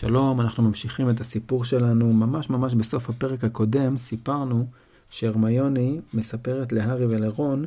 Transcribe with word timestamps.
שלום, 0.00 0.40
אנחנו 0.40 0.62
ממשיכים 0.62 1.10
את 1.10 1.20
הסיפור 1.20 1.64
שלנו. 1.64 2.12
ממש 2.12 2.50
ממש 2.50 2.74
בסוף 2.74 3.10
הפרק 3.10 3.44
הקודם 3.44 3.98
סיפרנו 3.98 4.66
שהרמיוני 5.10 6.00
מספרת 6.14 6.72
להארי 6.72 7.06
ולרון 7.06 7.64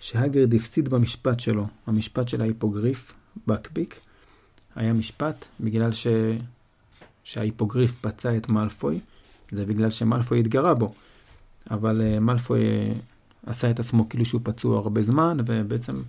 שהגריד 0.00 0.54
הפסיד 0.54 0.88
במשפט 0.88 1.40
שלו, 1.40 1.66
המשפט 1.86 2.28
של 2.28 2.40
ההיפוגריף, 2.40 3.12
בקביק. 3.46 4.00
היה 4.76 4.92
משפט 4.92 5.46
בגלל 5.60 5.92
ש... 5.92 6.06
שההיפוגריף 7.24 7.98
פצע 8.00 8.36
את 8.36 8.48
מאלפוי, 8.48 9.00
זה 9.52 9.66
בגלל 9.66 9.90
שמאלפוי 9.90 10.40
התגרה 10.40 10.74
בו. 10.74 10.94
אבל 11.70 12.00
uh, 12.00 12.20
מאלפוי 12.20 12.60
uh, 12.60 13.50
עשה 13.50 13.70
את 13.70 13.80
עצמו 13.80 14.08
כאילו 14.08 14.24
שהוא 14.24 14.40
פצוע 14.44 14.78
הרבה 14.78 15.02
זמן, 15.02 15.36
ובעצם 15.46 16.02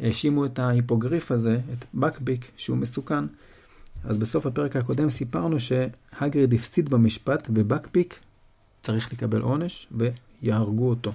האשימו 0.00 0.44
את 0.46 0.58
ההיפוגריף 0.58 1.30
הזה, 1.30 1.60
את 1.72 1.84
בקביק, 1.94 2.50
שהוא 2.56 2.78
מסוכן. 2.78 3.24
אז 4.04 4.16
בסוף 4.16 4.46
הפרק 4.46 4.76
הקודם 4.76 5.10
סיפרנו 5.10 5.56
שהגריד 5.60 6.54
הפסיד 6.54 6.88
במשפט 6.88 7.48
ובקפיק 7.54 8.18
צריך 8.82 9.12
לקבל 9.12 9.40
עונש 9.40 9.88
ויהרגו 9.92 10.88
אותו. 10.88 11.12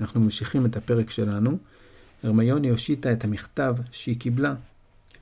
אנחנו 0.00 0.20
ממשיכים 0.20 0.66
את 0.66 0.76
הפרק 0.76 1.10
שלנו. 1.10 1.58
הרמיוני 2.22 2.68
הושיטה 2.68 3.12
את 3.12 3.24
המכתב 3.24 3.76
שהיא 3.92 4.20
קיבלה 4.20 4.54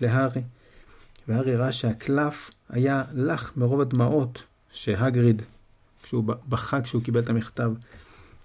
להארי, 0.00 0.42
והארי 1.28 1.56
ראה 1.56 1.72
שהקלף 1.72 2.50
היה 2.68 3.04
לח 3.14 3.52
מרוב 3.56 3.80
הדמעות 3.80 4.42
שהגריד, 4.72 5.42
כשהוא 6.02 6.24
בכה 6.48 6.82
כשהוא 6.82 7.02
קיבל 7.02 7.20
את 7.20 7.28
המכתב. 7.28 7.72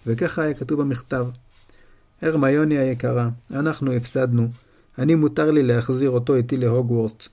וככה 0.07 0.41
היה 0.41 0.53
כתוב 0.53 0.81
במכתב: 0.81 1.27
הרמיוני 2.21 2.77
היקרה, 2.77 3.29
אנחנו 3.51 3.91
הפסדנו. 3.91 4.49
אני 4.97 5.15
מותר 5.15 5.51
לי 5.51 5.63
להחזיר 5.63 6.09
אותו 6.09 6.35
איתי 6.35 6.57
להוגוורטס. 6.57 7.29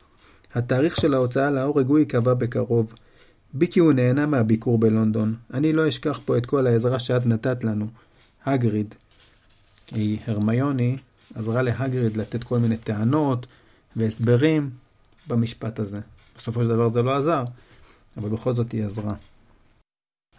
התאריך 0.55 0.97
של 0.97 1.15
ההוצאה 1.15 1.51
להורג 1.51 1.87
הוא 1.87 1.99
ייקבע 1.99 2.35
בקרוב. 2.35 2.95
ביקי 3.55 3.81
הוא 3.81 3.93
נהנה 3.93 4.27
מהביקור 4.27 4.79
בלונדון. 4.79 5.35
אני 5.55 5.73
לא 5.73 5.89
אשכח 5.89 6.21
פה 6.25 6.39
את 6.39 6.47
כל 6.47 6.67
העזרה 6.67 6.99
שאת 6.99 7.27
נתת 7.27 7.65
לנו. 7.65 7.87
הגריד. 8.47 8.95
היא 9.93 10.19
הרמיוני 10.27 10.97
עזרה 11.35 11.63
להגריד 11.63 12.17
לתת 12.17 12.45
כל 12.45 12.59
מיני 12.59 12.77
טענות 12.77 13.47
והסברים 13.97 14.71
במשפט 15.29 15.79
הזה. 15.79 16.01
בסופו 16.37 16.63
של 16.63 16.69
דבר 16.69 16.89
זה 16.89 17.03
לא 17.03 17.17
עזר, 17.17 17.45
אבל 18.17 18.29
בכל 18.29 18.55
זאת 18.55 18.73
היא 18.73 18.85
עזרה. 18.85 19.15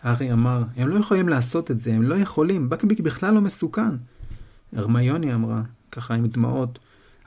הארי 0.03 0.31
אמר, 0.31 0.63
הם 0.75 0.87
לא 0.87 0.99
יכולים 0.99 1.29
לעשות 1.29 1.71
את 1.71 1.79
זה, 1.79 1.93
הם 1.93 2.01
לא 2.01 2.15
יכולים, 2.15 2.69
בקביק 2.69 2.99
בכלל 2.99 3.33
לא 3.33 3.41
מסוכן. 3.41 3.95
הרמיוני 4.73 5.33
אמרה, 5.33 5.61
ככה 5.91 6.13
עם 6.13 6.27
דמעות, 6.27 6.79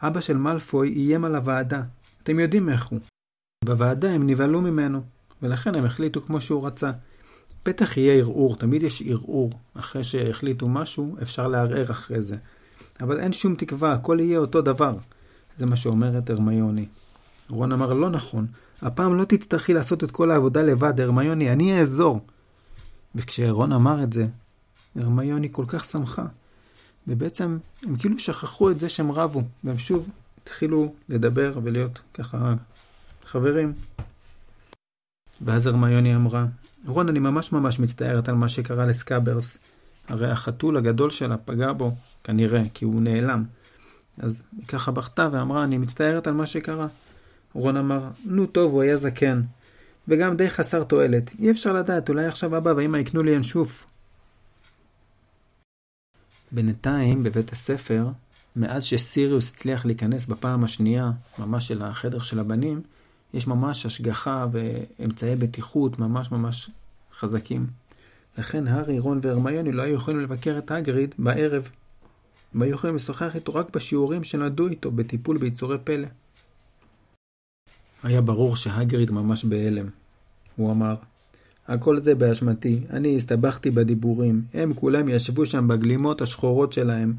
אבא 0.03 0.21
של 0.21 0.37
מאלפוי 0.37 0.93
איים 0.93 1.25
על 1.25 1.35
הוועדה, 1.35 1.83
אתם 2.23 2.39
יודעים 2.39 2.69
איך 2.69 2.87
הוא. 2.87 3.01
בוועדה 3.65 4.11
הם 4.11 4.27
נבהלו 4.27 4.61
ממנו, 4.61 5.03
ולכן 5.43 5.75
הם 5.75 5.85
החליטו 5.85 6.21
כמו 6.21 6.41
שהוא 6.41 6.67
רצה. 6.67 6.91
בטח 7.67 7.97
יהיה 7.97 8.15
ערעור, 8.15 8.57
תמיד 8.57 8.83
יש 8.83 9.03
ערעור. 9.07 9.51
אחרי 9.75 10.05
שהחליטו 10.05 10.69
משהו, 10.69 11.17
אפשר 11.23 11.49
לערער 11.49 11.91
אחרי 11.91 12.23
זה. 12.23 12.37
אבל 13.01 13.21
אין 13.21 13.33
שום 13.33 13.55
תקווה, 13.55 13.93
הכל 13.93 14.19
יהיה 14.21 14.39
אותו 14.39 14.63
דבר. 14.63 14.97
זה 15.57 15.67
מה 15.67 15.77
שאומרת 15.77 16.31
הרמיוני. 16.31 16.87
רון 17.51 17.73
אמר, 17.73 17.93
לא 17.93 18.11
נכון, 18.11 18.47
הפעם 18.83 19.17
לא 19.17 19.25
תצטרכי 19.25 19.73
לעשות 19.73 20.05
את 20.05 20.11
כל 20.11 20.31
העבודה 20.31 20.63
לבד, 20.63 21.01
הרמיוני, 21.01 21.53
אני 21.53 21.81
אעזור. 21.81 22.21
וכשרון 23.15 23.73
אמר 23.73 24.03
את 24.03 24.13
זה, 24.13 24.27
הרמיוני 24.97 25.49
כל 25.53 25.65
כך 25.69 25.85
שמחה. 25.85 26.27
ובעצם 27.09 27.59
הם 27.83 27.97
כאילו 27.97 28.19
שכחו 28.19 28.71
את 28.71 28.81
זה 28.81 28.89
שהם 28.89 29.13
רבו, 29.13 29.43
והם 29.65 29.79
שוב 29.79 30.09
התחילו 30.43 30.95
לדבר 31.09 31.59
ולהיות 31.63 32.01
ככה 32.15 32.55
חברים. 33.25 33.73
ואז 35.41 35.67
הרמיוני 35.67 36.17
אמרה, 36.17 36.45
רון, 36.87 37.09
אני 37.09 37.19
ממש 37.19 37.53
ממש 37.53 37.79
מצטערת 37.79 38.29
על 38.29 38.35
מה 38.35 38.49
שקרה 38.49 38.87
לסקאברס. 38.87 39.59
הרי 40.09 40.31
החתול 40.31 40.77
הגדול 40.77 41.11
שלה 41.11 41.37
פגע 41.37 41.73
בו, 41.73 41.95
כנראה, 42.25 42.63
כי 42.75 42.85
הוא 42.85 43.03
נעלם. 43.03 43.45
אז 44.19 44.43
היא 44.57 44.67
ככה 44.67 44.91
בכתה 44.91 45.29
ואמרה, 45.33 45.65
אני 45.65 45.79
מצטערת 45.79 46.27
על 46.27 46.35
מה 46.35 46.47
שקרה. 46.47 46.87
רון 47.55 47.77
אמר, 47.77 48.09
נו 48.25 48.47
טוב, 48.47 48.73
הוא 48.73 48.83
היה 48.83 48.97
זקן. 48.97 49.43
וגם 50.09 50.37
די 50.37 50.51
חסר 50.51 50.85
תועלת. 50.85 51.33
אי 51.39 51.51
אפשר 51.51 51.73
לדעת, 51.73 52.09
אולי 52.09 52.27
עכשיו 52.27 52.57
אבא 52.57 52.73
ואמא 52.77 52.97
יקנו 52.97 53.23
לי 53.23 53.31
ינשוף. 53.31 53.87
בינתיים, 56.53 57.23
בבית 57.23 57.53
הספר, 57.53 58.09
מאז 58.57 58.85
שסיריוס 58.85 59.51
הצליח 59.51 59.87
להיכנס 59.87 60.27
בפעם 60.27 60.65
השנייה, 60.65 61.11
ממש 61.39 61.69
של 61.69 61.83
החדר 61.83 62.19
של 62.19 62.41
הבנים, 62.41 62.81
יש 63.35 63.47
ממש 63.47 63.87
השגחה 63.87 64.47
ואמצעי 64.53 65.37
בטיחות 65.37 65.99
ממש 65.99 66.31
ממש 66.31 66.71
חזקים. 67.15 67.67
לכן 68.39 68.67
הארי, 68.67 68.99
רון 68.99 69.19
והרמיוני 69.23 69.73
לא 69.73 69.83
היו 69.83 69.95
יכולים 69.95 70.21
לבקר 70.21 70.59
את 70.59 70.71
הגריד 70.71 71.15
בערב. 71.19 71.69
הם 72.55 72.63
היו 72.63 72.75
יכולים 72.75 72.97
לשוחח 72.97 73.35
איתו 73.35 73.55
רק 73.55 73.77
בשיעורים 73.77 74.25
שנדעו 74.25 74.69
איתו 74.69 74.91
בטיפול 74.91 75.39
ביצורי 75.39 75.79
פלא. 75.85 76.09
היה 78.03 78.21
ברור 78.21 78.57
שהגריד 78.57 79.11
ממש 79.11 79.45
בהלם. 79.45 79.87
הוא 80.57 80.73
אמר, 80.73 80.95
הכל 81.69 82.03
זה 82.03 82.15
באשמתי, 82.15 82.81
אני 82.91 83.17
הסתבכתי 83.17 83.71
בדיבורים, 83.71 84.43
הם 84.55 84.75
כולם 84.75 85.09
ישבו 85.09 85.47
שם 85.47 85.69
בגלימות 85.69 86.21
השחורות 86.21 86.73
שלהם, 86.73 87.15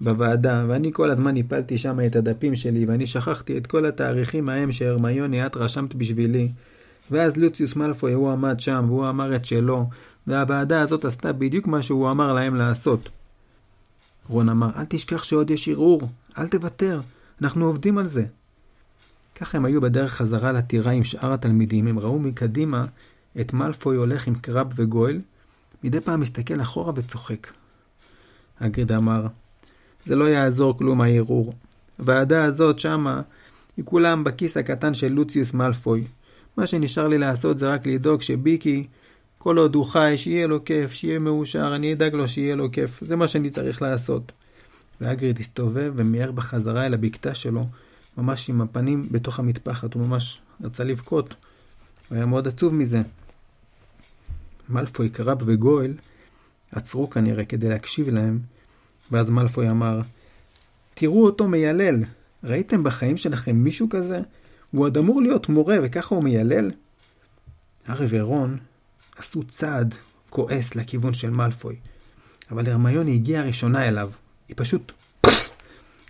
בוועדה, 0.00 0.64
ואני 0.68 0.92
כל 0.92 1.10
הזמן 1.10 1.36
הפלתי 1.36 1.78
שם 1.78 1.98
את 2.06 2.16
הדפים 2.16 2.54
שלי, 2.54 2.84
ואני 2.84 3.06
שכחתי 3.06 3.58
את 3.58 3.66
כל 3.66 3.86
התאריכים 3.86 4.48
ההם 4.48 4.72
שהרמיוני 4.72 5.46
את 5.46 5.56
רשמת 5.56 5.94
בשבילי. 5.94 6.48
ואז 7.10 7.36
לוציוס 7.36 7.76
מלפוי 7.76 8.12
הוא 8.12 8.30
עמד 8.30 8.60
שם, 8.60 8.84
והוא 8.88 9.08
אמר 9.08 9.36
את 9.36 9.44
שלו, 9.44 9.88
והוועדה 10.26 10.80
הזאת 10.80 11.04
עשתה 11.04 11.32
בדיוק 11.32 11.66
מה 11.66 11.82
שהוא 11.82 12.10
אמר 12.10 12.32
להם 12.32 12.54
לעשות. 12.54 13.08
רון 14.28 14.48
אמר, 14.48 14.70
אל 14.76 14.84
תשכח 14.84 15.22
שעוד 15.22 15.50
יש 15.50 15.68
ערעור, 15.68 16.08
אל 16.38 16.48
תוותר, 16.48 17.00
אנחנו 17.42 17.66
עובדים 17.66 17.98
על 17.98 18.06
זה. 18.06 18.24
כך 19.36 19.54
הם 19.54 19.64
היו 19.64 19.80
בדרך 19.80 20.12
חזרה 20.12 20.52
לטירה 20.52 20.92
עם 20.92 21.04
שאר 21.04 21.32
התלמידים, 21.32 21.86
הם 21.86 21.98
ראו 21.98 22.18
מקדימה 22.18 22.84
את 23.40 23.52
מלפוי 23.52 23.96
הולך 23.96 24.26
עם 24.26 24.34
קרב 24.34 24.72
וגויל, 24.76 25.20
מדי 25.84 26.00
פעם 26.00 26.20
מסתכל 26.20 26.62
אחורה 26.62 26.92
וצוחק. 26.96 27.52
הגריד 28.60 28.92
אמר, 28.92 29.26
זה 30.06 30.16
לא 30.16 30.24
יעזור 30.24 30.78
כלום 30.78 31.00
הערעור. 31.00 31.54
הוועדה 31.98 32.44
הזאת 32.44 32.78
שמה 32.78 33.22
היא 33.76 33.84
כולם 33.84 34.24
בכיס 34.24 34.56
הקטן 34.56 34.94
של 34.94 35.12
לוציוס 35.12 35.52
מאלפוי. 35.52 36.04
מה 36.56 36.66
שנשאר 36.66 37.08
לי 37.08 37.18
לעשות 37.18 37.58
זה 37.58 37.68
רק 37.68 37.86
לדאוג 37.86 38.22
שביקי, 38.22 38.86
כל 39.38 39.58
עוד 39.58 39.74
הוא 39.74 39.84
חי, 39.84 40.12
שיהיה 40.16 40.46
לו 40.46 40.64
כיף, 40.64 40.92
שיהיה 40.92 41.18
מאושר, 41.18 41.76
אני 41.76 41.92
אדאג 41.92 42.14
לו 42.14 42.28
שיהיה 42.28 42.54
לו 42.54 42.72
כיף. 42.72 43.04
זה 43.06 43.16
מה 43.16 43.28
שאני 43.28 43.50
צריך 43.50 43.82
לעשות. 43.82 44.32
ואגריד 45.00 45.38
הסתובב 45.40 45.92
ומיהר 45.96 46.32
בחזרה 46.32 46.86
אל 46.86 46.94
הבקתה 46.94 47.34
שלו, 47.34 47.66
ממש 48.18 48.50
עם 48.50 48.60
הפנים 48.60 49.08
בתוך 49.10 49.38
המטפחת, 49.38 49.94
הוא 49.94 50.06
ממש 50.06 50.40
רצה 50.64 50.84
לבכות. 50.84 51.34
הוא 52.08 52.16
היה 52.16 52.26
מאוד 52.26 52.48
עצוב 52.48 52.74
מזה. 52.74 53.02
מאלפוי, 54.68 55.08
קרב 55.08 55.38
וגואל 55.46 55.92
עצרו 56.72 57.10
כנראה 57.10 57.44
כדי 57.44 57.68
להקשיב 57.68 58.08
להם, 58.08 58.38
ואז 59.10 59.30
מלפוי 59.30 59.70
אמר, 59.70 60.00
תראו 60.94 61.24
אותו 61.24 61.48
מיילל. 61.48 62.04
ראיתם 62.44 62.84
בחיים 62.84 63.16
שלכם 63.16 63.56
מישהו 63.56 63.88
כזה? 63.88 64.20
הוא 64.70 64.84
עוד 64.84 64.98
אמור 64.98 65.22
להיות 65.22 65.48
מורה 65.48 65.76
וככה 65.82 66.14
הוא 66.14 66.24
מיילל? 66.24 66.70
הארי 67.86 68.06
ורון 68.10 68.58
עשו 69.16 69.44
צעד 69.44 69.94
כועס 70.30 70.74
לכיוון 70.74 71.14
של 71.14 71.30
מלפוי, 71.30 71.76
אבל 72.50 72.70
הרמיוני 72.70 73.14
הגיעה 73.14 73.44
ראשונה 73.44 73.88
אליו. 73.88 74.10
היא 74.48 74.54
פשוט 74.58 74.92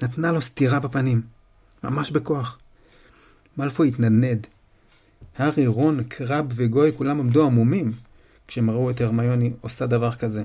נתנה 0.02 0.32
לו 0.32 0.42
סטירה 0.42 0.80
בפנים, 0.80 1.22
ממש 1.84 2.10
בכוח. 2.10 2.58
מלפוי 3.58 3.88
התנדנד. 3.88 4.46
הארי, 5.36 5.66
רון, 5.66 6.04
קרב 6.04 6.46
וגוי 6.54 6.92
כולם 6.96 7.20
עמדו 7.20 7.46
עמומים 7.46 7.92
כשהם 8.48 8.70
ראו 8.70 8.90
את 8.90 9.00
הרמיוני 9.00 9.52
עושה 9.60 9.86
דבר 9.86 10.14
כזה. 10.14 10.44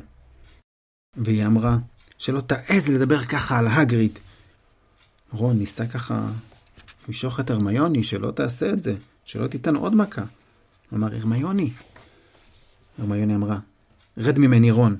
והיא 1.17 1.45
אמרה, 1.45 1.77
שלא 2.19 2.41
תעז 2.41 2.87
לדבר 2.87 3.25
ככה 3.25 3.59
על 3.59 3.67
הגריד. 3.67 4.19
רון 5.31 5.57
ניסה 5.57 5.87
ככה 5.87 6.31
למשוך 7.07 7.39
את 7.39 7.49
הרמיוני, 7.49 8.03
שלא 8.03 8.31
תעשה 8.31 8.69
את 8.73 8.83
זה, 8.83 8.95
שלא 9.25 9.47
תיתן 9.47 9.75
עוד 9.75 9.95
מכה. 9.95 10.21
הוא 10.89 10.97
אמר, 10.97 11.15
הרמיוני. 11.15 11.71
הרמיוני 12.97 13.35
אמרה, 13.35 13.59
רד 14.17 14.39
ממני 14.39 14.71
רון. 14.71 14.97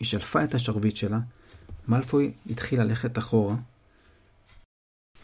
היא 0.00 0.06
שלפה 0.06 0.44
את 0.44 0.54
השרביט 0.54 0.96
שלה, 0.96 1.18
מלפוי 1.88 2.32
התחיל 2.50 2.82
ללכת 2.82 3.18
אחורה. 3.18 3.56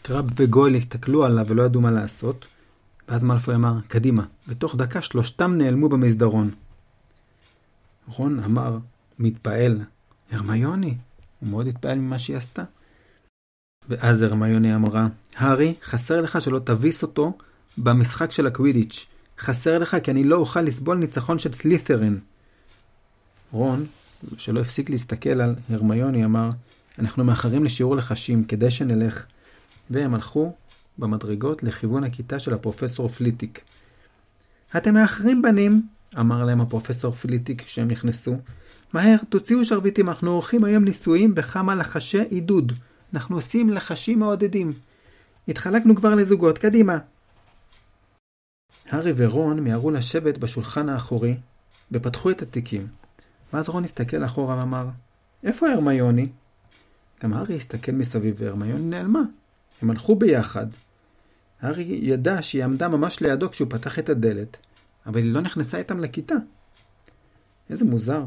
קרב 0.01 0.29
וגויל 0.35 0.75
הסתכלו 0.75 1.25
עליו 1.25 1.45
ולא 1.47 1.63
ידעו 1.63 1.81
מה 1.81 1.91
לעשות, 1.91 2.45
ואז 3.07 3.23
מלפוי 3.23 3.55
אמר, 3.55 3.73
קדימה. 3.87 4.25
בתוך 4.47 4.75
דקה 4.75 5.01
שלושתם 5.01 5.57
נעלמו 5.57 5.89
במסדרון. 5.89 6.51
רון 8.07 8.43
אמר, 8.43 8.77
מתפעל, 9.19 9.81
הרמיוני, 10.31 10.97
הוא 11.45 11.51
מאוד 11.51 11.67
התפעל 11.67 11.97
ממה 11.97 12.19
שהיא 12.19 12.37
עשתה. 12.37 12.63
ואז 13.89 14.21
הרמיוני 14.21 14.75
אמרה, 14.75 15.07
הארי, 15.35 15.73
חסר 15.83 16.21
לך 16.21 16.41
שלא 16.41 16.59
תביס 16.59 17.01
אותו 17.01 17.37
במשחק 17.77 18.31
של 18.31 18.47
הקווידיץ'. 18.47 19.05
חסר 19.39 19.79
לך 19.79 19.97
כי 20.03 20.11
אני 20.11 20.23
לא 20.23 20.35
אוכל 20.35 20.61
לסבול 20.61 20.97
ניצחון 20.97 21.39
של 21.39 21.53
סלית'רין. 21.53 22.19
רון, 23.51 23.85
שלא 24.37 24.59
הפסיק 24.59 24.89
להסתכל 24.89 25.41
על 25.41 25.55
הרמיוני, 25.69 26.25
אמר, 26.25 26.49
אנחנו 26.99 27.23
מאחרים 27.23 27.63
לשיעור 27.63 27.95
לחשים, 27.95 28.43
כדאי 28.43 28.71
שנלך. 28.71 29.25
והם 29.89 30.13
הלכו 30.13 30.53
במדרגות 30.97 31.63
לכיוון 31.63 32.03
הכיתה 32.03 32.39
של 32.39 32.53
הפרופסור 32.53 33.07
פליטיק. 33.07 33.61
אתם 34.77 34.93
מאחרים 34.93 35.41
בנים, 35.41 35.87
אמר 36.19 36.43
להם 36.43 36.61
הפרופסור 36.61 37.11
פליטיק 37.11 37.61
כשהם 37.61 37.87
נכנסו. 37.87 38.37
מהר, 38.95 39.17
תוציאו 39.29 39.65
שרביטים, 39.65 40.09
אנחנו 40.09 40.31
עורכים 40.31 40.63
היום 40.63 40.83
ניסויים 40.83 41.35
בכמה 41.35 41.75
לחשי 41.75 42.21
עידוד. 42.21 42.73
אנחנו 43.13 43.35
עושים 43.35 43.69
לחשים 43.69 44.19
מעודדים. 44.19 44.73
התחלקנו 45.47 45.95
כבר 45.95 46.15
לזוגות, 46.15 46.57
קדימה. 46.57 46.97
הארי 48.89 49.13
ורון 49.17 49.59
מיהרו 49.59 49.91
לשבת 49.91 50.37
בשולחן 50.37 50.89
האחורי, 50.89 51.35
ופתחו 51.91 52.31
את 52.31 52.41
התיקים. 52.41 52.87
ואז 53.53 53.69
רון 53.69 53.83
הסתכל 53.83 54.25
אחורה 54.25 54.57
ואמר, 54.57 54.87
איפה 55.43 55.69
הרמיוני? 55.69 56.27
גם 57.23 57.33
הארי 57.33 57.55
הסתכל 57.55 57.91
מסביב 57.91 58.35
והרמיוני 58.37 58.85
נעלמה. 58.85 59.21
הם 59.81 59.89
הלכו 59.89 60.15
ביחד. 60.15 60.67
הארי 61.61 61.99
ידע 62.01 62.41
שהיא 62.41 62.63
עמדה 62.63 62.87
ממש 62.87 63.19
לידו 63.19 63.49
כשהוא 63.49 63.67
פתח 63.69 63.99
את 63.99 64.09
הדלת, 64.09 64.57
אבל 65.05 65.19
היא 65.19 65.33
לא 65.33 65.41
נכנסה 65.41 65.77
איתם 65.77 65.99
לכיתה. 65.99 66.35
איזה 67.69 67.85
מוזר. 67.85 68.23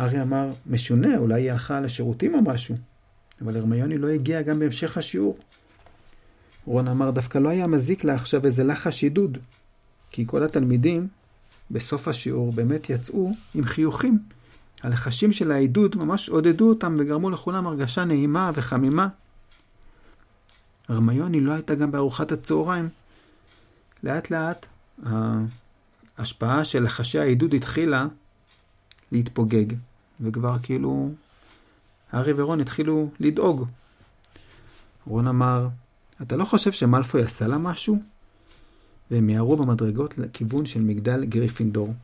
הארי 0.00 0.22
אמר, 0.22 0.50
משונה, 0.66 1.16
אולי 1.16 1.42
היא 1.42 1.52
הלכה 1.52 1.80
לשירותים 1.80 2.34
או 2.34 2.42
משהו. 2.42 2.76
אבל 3.42 3.56
הרמיוני 3.56 3.98
לא 3.98 4.08
הגיע 4.08 4.42
גם 4.42 4.58
בהמשך 4.58 4.96
השיעור. 4.96 5.38
רון 6.64 6.88
אמר, 6.88 7.10
דווקא 7.10 7.38
לא 7.38 7.48
היה 7.48 7.66
מזיק 7.66 8.04
לה 8.04 8.14
עכשיו 8.14 8.44
איזה 8.44 8.64
לחש 8.64 9.02
עידוד. 9.02 9.38
כי 10.10 10.24
כל 10.26 10.42
התלמידים, 10.42 11.08
בסוף 11.70 12.08
השיעור, 12.08 12.52
באמת 12.52 12.90
יצאו 12.90 13.32
עם 13.54 13.64
חיוכים. 13.64 14.18
הלחשים 14.82 15.32
של 15.32 15.52
העידוד 15.52 15.96
ממש 15.96 16.28
עודדו 16.28 16.68
אותם 16.68 16.94
וגרמו 16.98 17.30
לכולם 17.30 17.66
הרגשה 17.66 18.04
נעימה 18.04 18.50
וחמימה. 18.54 19.08
הרמיוני 20.88 21.40
לא 21.40 21.52
הייתה 21.52 21.74
גם 21.74 21.90
בארוחת 21.90 22.32
הצהריים. 22.32 22.88
לאט 24.02 24.30
לאט 24.30 24.66
ההשפעה 26.18 26.64
של 26.64 26.82
לחשי 26.82 27.18
העידוד 27.18 27.54
התחילה 27.54 28.06
להתפוגג, 29.12 29.74
וכבר 30.20 30.58
כאילו 30.58 31.10
הארי 32.12 32.32
ורון 32.36 32.60
התחילו 32.60 33.10
לדאוג. 33.20 33.66
רון 35.06 35.26
אמר, 35.26 35.68
אתה 36.22 36.36
לא 36.36 36.44
חושב 36.44 36.72
שמלפוי 36.72 37.22
עשה 37.22 37.46
לה 37.46 37.58
משהו? 37.58 38.02
והם 39.10 39.26
מיהרו 39.26 39.56
במדרגות 39.56 40.18
לכיוון 40.18 40.66
של 40.66 40.80
מגדל 40.80 41.24
גריפינדור. 41.24 41.94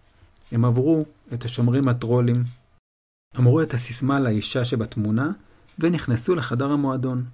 הם 0.52 0.64
עברו 0.64 1.04
את 1.32 1.44
השומרים 1.44 1.88
הטרולים, 1.88 2.44
אמרו 3.38 3.62
את 3.62 3.74
הסיסמה 3.74 4.20
לאישה 4.20 4.64
שבתמונה, 4.64 5.30
ונכנסו 5.78 6.34
לחדר 6.34 6.70
המועדון. 6.70 7.24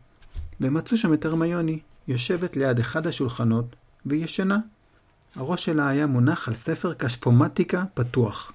והם 0.61 0.75
מצאו 0.75 0.97
שם 0.97 1.13
את 1.15 1.25
הרמיוני, 1.25 1.79
יושבת 2.09 2.57
ליד 2.57 2.79
אחד 2.79 3.07
השולחנות, 3.07 3.77
והיא 4.07 4.25
ישנה. 4.25 4.59
הראש 5.35 5.65
שלה 5.65 5.89
היה 5.89 6.07
מונח 6.07 6.49
על 6.49 6.55
ספר 6.55 6.95
קשפומטיקה 6.95 7.85
פתוח. 7.95 8.53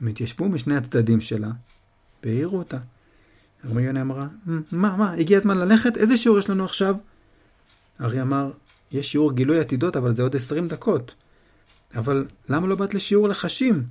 הם 0.00 0.06
התיישבו 0.06 0.48
משני 0.48 0.76
הצדדים 0.76 1.20
שלה, 1.20 1.50
והעירו 2.22 2.58
אותה. 2.58 2.78
הרמיוני 3.64 4.00
אמרה, 4.00 4.26
מה, 4.46 4.96
מה, 4.96 5.12
הגיע 5.12 5.38
הזמן 5.38 5.58
ללכת? 5.58 5.96
איזה 5.96 6.16
שיעור 6.16 6.38
יש 6.38 6.50
לנו 6.50 6.64
עכשיו? 6.64 6.96
ארי 8.00 8.22
אמר, 8.22 8.50
יש 8.92 9.12
שיעור 9.12 9.32
גילוי 9.32 9.60
עתידות, 9.60 9.96
אבל 9.96 10.14
זה 10.14 10.22
עוד 10.22 10.36
עשרים 10.36 10.68
דקות. 10.68 11.14
אבל 11.94 12.26
למה 12.48 12.66
לא 12.66 12.74
באת 12.74 12.94
לשיעור 12.94 13.28
לחשים? 13.28 13.86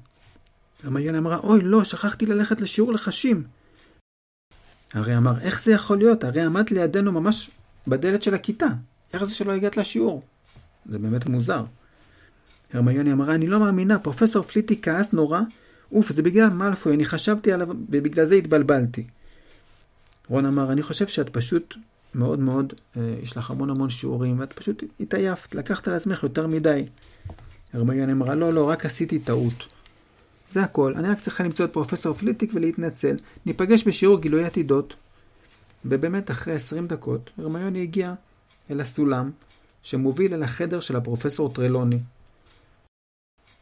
הרמיוני 0.84 1.18
אמרה, 1.18 1.38
אוי, 1.38 1.62
לא, 1.62 1.84
שכחתי 1.84 2.26
ללכת 2.26 2.62
לשיעור 2.62 2.94
לחשים. 2.94 3.44
ארי 4.96 5.18
אמר, 5.18 5.40
איך 5.40 5.64
זה 5.64 5.72
יכול 5.72 5.98
להיות? 5.98 6.24
הרי 6.24 6.42
עמדת 6.42 6.72
לידינו 6.72 7.12
ממש 7.12 7.52
בדלת 7.88 8.24
של 8.24 8.34
הכיתה. 8.34 8.68
איך 9.14 9.24
זה 9.24 9.36
שלא 9.36 9.52
הגעת 9.52 9.78
לשיעור? 9.78 10.22
זה 10.86 11.00
באמת 11.00 11.26
מוזר. 11.26 11.64
הרמיוני 12.74 13.12
אמרה, 13.12 13.36
אני 13.36 13.48
לא 13.48 13.60
מאמינה, 13.60 14.00
פרופסור 14.00 14.44
פליטי 14.44 14.82
כעס 14.82 15.14
נורא. 15.14 15.42
אוף, 15.92 16.12
זה 16.12 16.22
בגלל 16.22 16.50
מאלפוי, 16.50 16.94
אני 16.94 17.06
חשבתי 17.06 17.52
עליו 17.52 17.68
ובגלל 17.68 18.26
זה 18.26 18.36
התבלבלתי. 18.36 19.04
רון 20.28 20.46
אמר, 20.46 20.72
אני 20.72 20.82
חושב 20.82 21.08
שאת 21.08 21.30
פשוט 21.30 21.76
מאוד 22.16 22.40
מאוד, 22.40 22.74
אה, 22.98 23.16
יש 23.24 23.38
לך 23.38 23.52
המון 23.52 23.70
המון 23.70 23.90
שיעורים, 23.90 24.40
ואת 24.40 24.54
פשוט 24.54 24.84
התעייפת, 25.00 25.56
לקחת 25.56 25.88
על 25.88 25.94
עצמך 25.94 26.24
יותר 26.24 26.48
מדי. 26.48 26.86
הרמיוני 27.74 28.10
אמרה, 28.10 28.36
לא, 28.36 28.54
לא, 28.54 28.70
רק 28.70 28.86
עשיתי 28.86 29.20
טעות. 29.20 29.66
זה 30.52 30.64
הכל, 30.64 30.94
אני 30.96 31.10
רק 31.10 31.20
צריכה 31.20 31.44
למצוא 31.44 31.66
את 31.66 31.74
פרופסור 31.74 32.14
פליטיק 32.14 32.52
ולהתנצל. 32.54 33.16
ניפגש 33.46 33.88
בשיעור 33.88 34.20
גילוי 34.20 34.46
עתידות. 34.46 34.96
ובאמת, 35.86 36.32
אחרי 36.32 36.54
20 36.54 36.88
דקות, 36.88 37.30
הרמיוני 37.38 37.82
הגיעה 37.82 38.14
אל 38.72 38.82
הסולם 38.82 39.32
שמוביל 39.84 40.34
אל 40.34 40.44
החדר 40.44 40.80
של 40.80 40.96
הפרופסור 40.96 41.54
טרלוני. 41.54 42.00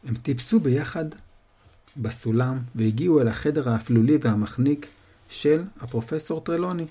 הם 0.04 0.14
טיפסו 0.14 0.60
ביחד 0.60 1.04
בסולם 1.98 2.58
והגיעו 2.74 3.20
אל 3.20 3.28
החדר 3.28 3.68
האפלולי 3.68 4.18
והמחניק 4.22 4.86
של 5.28 5.62
הפרופסור 5.80 6.40
טרלוני. 6.40 6.86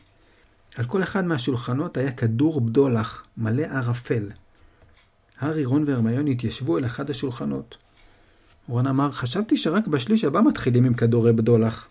על 0.75 0.85
כל 0.85 1.03
אחד 1.03 1.25
מהשולחנות 1.25 1.97
היה 1.97 2.11
כדור 2.11 2.61
בדולח 2.61 3.25
מלא 3.37 3.63
ערפל. 3.63 4.31
הארי, 5.39 5.65
רון 5.65 5.83
והרמיון 5.87 6.27
התיישבו 6.27 6.77
אל 6.77 6.85
אחד 6.85 7.09
השולחנות. 7.09 7.77
רון 8.67 8.87
אמר, 8.87 9.11
חשבתי 9.11 9.57
שרק 9.57 9.87
בשליש 9.87 10.23
הבא 10.23 10.41
מתחילים 10.41 10.85
עם 10.85 10.93
כדורי 10.93 11.33
בדולח. 11.33 11.87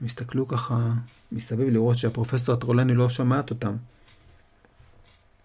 הם 0.00 0.06
הסתכלו 0.06 0.48
ככה 0.48 0.92
מסביב 1.32 1.68
לראות 1.68 1.98
שהפרופסור 1.98 2.54
הטרולני 2.54 2.94
לא 2.94 3.08
שומעת 3.08 3.50
אותם. 3.50 3.76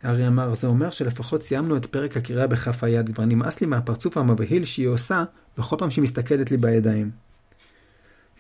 הארי 0.03 0.27
אמר, 0.27 0.55
זה 0.55 0.67
אומר 0.67 0.89
שלפחות 0.89 1.43
סיימנו 1.43 1.77
את 1.77 1.85
פרק 1.85 2.17
הקריאה 2.17 2.47
בכף 2.47 2.83
היד, 2.83 3.15
כבר 3.15 3.25
נמאס 3.25 3.61
לי 3.61 3.67
מהפרצוף 3.67 4.17
המבהיל 4.17 4.65
שהיא 4.65 4.87
עושה 4.87 5.23
בכל 5.57 5.75
פעם 5.79 5.91
שהיא 5.91 6.03
מסתכלת 6.03 6.51
לי 6.51 6.57
בידיים. 6.57 7.11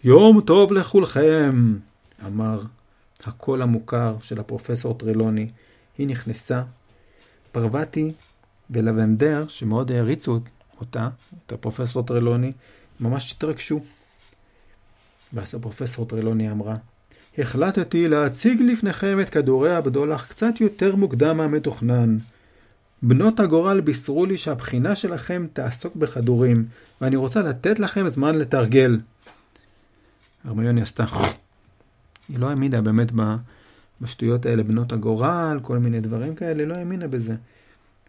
יום 0.03 0.41
טוב 0.41 0.73
לכולכם, 0.73 1.77
אמר 2.25 2.61
הקול 3.23 3.61
המוכר 3.61 4.15
של 4.21 4.39
הפרופסור 4.39 4.97
טרלוני. 4.97 5.49
היא 5.97 6.07
נכנסה. 6.07 6.63
פרווטי 7.51 8.13
ולבנדר, 8.69 9.45
שמאוד 9.47 9.91
העריצו 9.91 10.39
אותה, 10.79 11.09
את 11.45 11.51
הפרופסור 11.51 12.03
טרלוני, 12.03 12.51
ממש 12.99 13.31
התרגשו. 13.31 13.79
ואז 15.33 15.55
הפרופסור 15.55 16.05
טרלוני 16.05 16.51
אמרה, 16.51 16.75
החלטתי 17.37 18.07
להציג 18.07 18.61
לפניכם 18.61 19.19
את 19.19 19.29
כדורי 19.29 19.75
הבדולח 19.75 20.25
קצת 20.25 20.61
יותר 20.61 20.95
מוקדם 20.95 21.37
מהמתוכנן. 21.37 22.17
בנות 23.01 23.39
הגורל 23.39 23.81
בישרו 23.81 24.25
לי 24.25 24.37
שהבחינה 24.37 24.95
שלכם 24.95 25.45
תעסוק 25.53 25.95
בכדורים, 25.95 26.65
ואני 27.01 27.15
רוצה 27.15 27.41
לתת 27.41 27.79
לכם 27.79 28.09
זמן 28.09 28.35
לתרגל. 28.35 28.99
הרמיוני 30.43 30.81
עשתה 30.81 31.05
היא 32.29 32.39
לא 32.39 32.49
האמינה 32.49 32.81
באמת 32.81 33.11
בשטויות 34.01 34.45
האלה, 34.45 34.63
בנות 34.63 34.91
הגורל, 34.91 35.59
כל 35.61 35.77
מיני 35.77 35.99
דברים 36.01 36.35
כאלה, 36.35 36.65
לא 36.65 36.73
האמינה 36.73 37.07
בזה. 37.07 37.35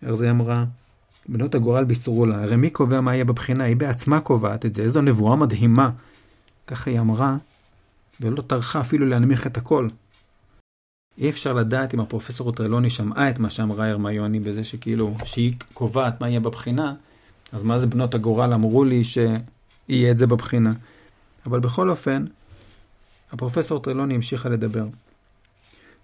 איך 0.02 0.14
זה 0.14 0.31
אמרה? 0.31 0.64
בנות 1.29 1.55
הגורל 1.55 1.85
בישרו 1.85 2.26
לה, 2.26 2.43
הרי 2.43 2.57
מי 2.57 2.71
קובע 2.71 3.00
מה 3.00 3.14
יהיה 3.14 3.25
בבחינה? 3.25 3.64
היא 3.64 3.76
בעצמה 3.76 4.21
קובעת 4.21 4.67
את 4.67 4.75
זה, 4.75 4.83
איזו 4.83 5.02
נבואה 5.02 5.37
מדהימה. 5.37 5.91
ככה 6.67 6.91
היא 6.91 7.00
אמרה, 7.00 7.37
ולא 8.21 8.42
טרחה 8.42 8.81
אפילו 8.81 9.07
להנמיך 9.07 9.47
את 9.47 9.57
הכל. 9.57 9.88
אי 11.19 11.31
אפשר 11.31 11.52
לדעת 11.52 11.95
אם 11.95 12.00
הפרופסור 12.00 12.52
טרלוני 12.52 12.90
שמעה 12.90 13.31
את 13.31 13.38
מה 13.38 13.50
שאמרה 13.50 13.88
הרמיוני 13.88 14.40
בזה 14.40 14.64
שכאילו, 14.64 15.14
שהיא 15.25 15.54
קובעת 15.75 16.21
מה 16.21 16.28
יהיה 16.28 16.40
בבחינה, 16.40 16.95
אז 17.52 17.62
מה 17.62 17.78
זה 17.78 17.87
בנות 17.87 18.14
הגורל 18.14 18.52
אמרו 18.54 18.85
לי 18.85 19.04
שיהיה 19.04 20.11
את 20.11 20.19
זה 20.19 20.26
בבחינה. 20.26 20.73
אבל 21.47 21.61
בכל 21.61 21.90
אופן, 21.90 22.25
הפרופסור 23.33 23.78
טרלוני 23.78 24.14
המשיכה 24.14 24.49
לדבר. 24.49 24.87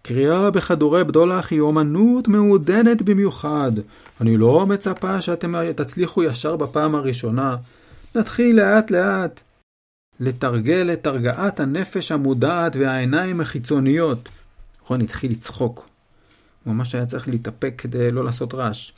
קריאה 0.03 0.50
בכדורי 0.50 1.05
בדולח 1.05 1.50
היא 1.50 1.61
אומנות 1.61 2.29
מעודנת 2.29 3.03
במיוחד. 3.03 3.73
אני 4.21 4.37
לא 4.37 4.67
מצפה 4.67 5.21
שאתם 5.21 5.73
תצליחו 5.73 6.25
ישר 6.25 6.57
בפעם 6.57 6.95
הראשונה. 6.95 7.57
נתחיל 8.15 8.57
לאט 8.57 8.91
לאט. 8.91 9.41
לתרגל 10.21 10.93
את 10.93 11.07
הרגעת 11.07 11.61
הנפש 11.61 12.13
המודעת 12.13 12.77
והעיניים 12.77 13.41
החיצוניות. 13.41 14.29
רון 14.87 15.01
התחיל 15.01 15.33
לצחוק. 15.33 15.89
הוא 16.65 16.75
ממש 16.75 16.95
היה 16.95 17.07
צריך 17.07 17.29
להתאפק 17.29 17.75
כדי 17.79 18.11
לא 18.11 18.25
לעשות 18.25 18.55
רעש. 18.55 18.93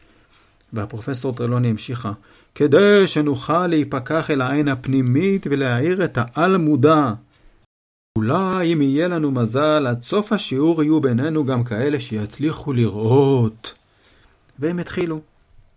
והפרופסור 0.72 1.34
טרלוני 1.34 1.70
המשיכה, 1.70 2.12
כדי 2.54 3.06
שנוכל 3.06 3.66
להיפקח 3.66 4.30
אל 4.30 4.40
העין 4.40 4.68
הפנימית 4.68 5.46
ולהאיר 5.50 6.04
את 6.04 6.18
העל-מודע. 6.20 7.12
אולי 8.18 8.72
אם 8.72 8.82
יהיה 8.82 9.08
לנו 9.08 9.30
מזל, 9.30 9.86
עד 9.86 10.02
סוף 10.02 10.32
השיעור 10.32 10.82
יהיו 10.82 11.00
בינינו 11.00 11.44
גם 11.44 11.64
כאלה 11.64 12.00
שיצליחו 12.00 12.72
לראות. 12.72 13.74
והם 14.58 14.78
התחילו. 14.78 15.20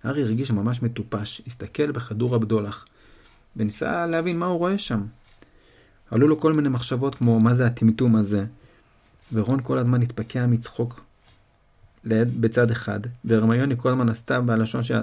הארי 0.03 0.21
הרגיש 0.21 0.51
ממש 0.51 0.81
מטופש, 0.81 1.41
הסתכל 1.47 1.91
בכדור 1.91 2.35
הבדולח, 2.35 2.85
וניסה 3.57 4.05
להבין 4.05 4.39
מה 4.39 4.45
הוא 4.45 4.59
רואה 4.59 4.77
שם. 4.77 5.01
עלו 6.13 6.27
לו 6.27 6.39
כל 6.39 6.53
מיני 6.53 6.69
מחשבות 6.69 7.15
כמו 7.15 7.39
מה 7.39 7.53
זה 7.53 7.65
הטמטום 7.65 8.15
הזה, 8.15 8.45
ורון 9.33 9.59
כל 9.63 9.77
הזמן 9.77 10.01
התפקע 10.01 10.45
מצחוק 10.45 11.05
בצד 12.05 12.71
אחד, 12.71 12.99
והרמיוני 13.25 13.75
כל 13.77 13.89
הזמן 13.89 14.09
עשתה 14.09 14.41
בלשון 14.41 14.83
שלה, 14.83 15.01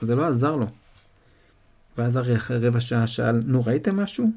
זה 0.00 0.14
לא 0.14 0.26
עזר 0.26 0.56
לו. 0.56 0.66
ואז 1.98 2.16
ארי 2.16 2.36
אחרי 2.36 2.68
רבע 2.68 2.80
שעה 2.80 3.06
שאל, 3.06 3.42
נו 3.44 3.64
ראיתם 3.64 3.96
משהו? 3.96 4.30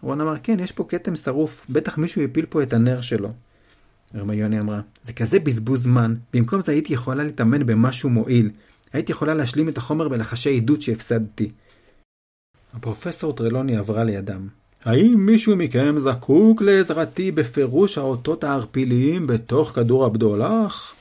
רון 0.00 0.20
אמר, 0.20 0.34
כן, 0.42 0.60
יש 0.60 0.72
פה 0.72 0.84
כתם 0.88 1.16
שרוף, 1.16 1.66
בטח 1.70 1.98
מישהו 1.98 2.22
הפיל 2.22 2.46
פה 2.46 2.62
את 2.62 2.72
הנר 2.72 3.00
שלו. 3.00 3.32
הרמיוני 4.14 4.60
אמרה, 4.60 4.80
זה 5.02 5.12
כזה 5.12 5.40
בזבוז 5.40 5.82
זמן, 5.82 6.14
במקום 6.32 6.62
זה 6.62 6.72
הייתי 6.72 6.94
יכולה 6.94 7.24
להתאמן 7.24 7.66
במשהו 7.66 8.10
מועיל. 8.10 8.50
הייתי 8.92 9.12
יכולה 9.12 9.34
להשלים 9.34 9.68
את 9.68 9.78
החומר 9.78 10.08
בלחשי 10.08 10.56
עדות 10.56 10.82
שהפסדתי. 10.82 11.50
הפרופסור 12.74 13.32
טרלוני 13.32 13.76
עברה 13.76 14.04
לידם. 14.04 14.48
האם 14.84 15.14
מישהו 15.18 15.56
מכם 15.56 15.94
זקוק 15.98 16.62
לעזרתי 16.62 17.32
בפירוש 17.32 17.98
האותות 17.98 18.44
הערפיליים 18.44 19.26
בתוך 19.26 19.70
כדור 19.70 20.04
הבדולח? 20.04 20.94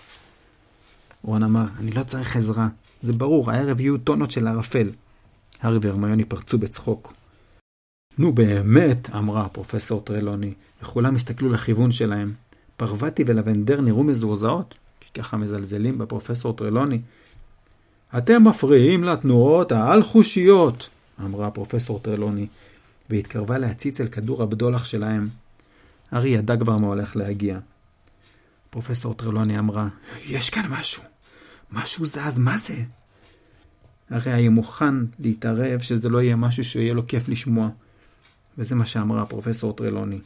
רון 1.23 1.43
אמר, 1.43 1.65
אני 1.79 1.91
לא 1.91 2.03
צריך 2.03 2.35
עזרה. 2.35 2.67
זה 3.03 3.13
ברור, 3.13 3.51
הערב 3.51 3.79
יהיו 3.79 3.97
טונות 3.97 4.31
של 4.31 4.47
ערפל. 4.47 4.89
הארי 5.61 5.77
והרמיוני 5.81 6.25
פרצו 6.25 6.57
בצחוק. 6.57 7.13
נו 8.17 8.33
באמת, 8.33 9.09
אמרה 9.09 9.45
הפרופסור 9.45 10.01
טרלוני, 10.01 10.53
וכולם 10.83 11.15
הסתכלו 11.15 11.49
לכיוון 11.49 11.91
שלהם. 11.91 12.31
פרווטי 12.77 13.23
ולבנדר 13.27 13.81
נראו 13.81 14.03
מזועזעות, 14.03 14.75
כי 14.99 15.21
ככה 15.21 15.37
מזלזלים 15.37 15.97
בפרופסור 15.97 16.53
טרלוני. 16.53 16.99
אתם 18.17 18.47
מפריעים 18.47 19.03
לתנועות 19.03 19.71
העל-חושיות, 19.71 20.89
אמרה 21.25 21.47
הפרופסור 21.47 21.99
טרלוני, 21.99 22.47
והתקרבה 23.09 23.57
להציץ 23.57 24.01
אל 24.01 24.07
כדור 24.07 24.43
הבדולח 24.43 24.85
שלהם. 24.85 25.29
ארי 26.13 26.29
ידע 26.29 26.57
כבר 26.57 26.77
מה 26.77 26.87
הולך 26.87 27.15
להגיע. 27.15 27.59
פרופסור 28.69 29.13
טרלוני 29.13 29.59
אמרה, 29.59 29.87
יש 30.25 30.49
כאן 30.49 30.65
משהו. 30.69 31.03
משהו 31.71 32.05
זז, 32.05 32.37
מה 32.37 32.57
זה? 32.57 32.75
הרי 34.09 34.31
היה 34.33 34.49
מוכן 34.49 34.95
להתערב 35.19 35.79
שזה 35.79 36.09
לא 36.09 36.21
יהיה 36.21 36.35
משהו 36.35 36.63
שיהיה 36.63 36.93
לו 36.93 37.07
כיף 37.07 37.29
לשמוע. 37.29 37.69
וזה 38.57 38.75
מה 38.75 38.85
שאמרה 38.85 39.25
פרופסור 39.25 39.73
טרלוני. 39.73 40.19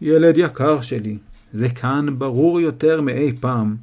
ילד 0.00 0.34
יקר 0.36 0.80
שלי, 0.80 1.18
זה 1.52 1.68
כאן 1.68 2.18
ברור 2.18 2.60
יותר 2.60 3.00
מאי 3.00 3.32
פעם. 3.40 3.76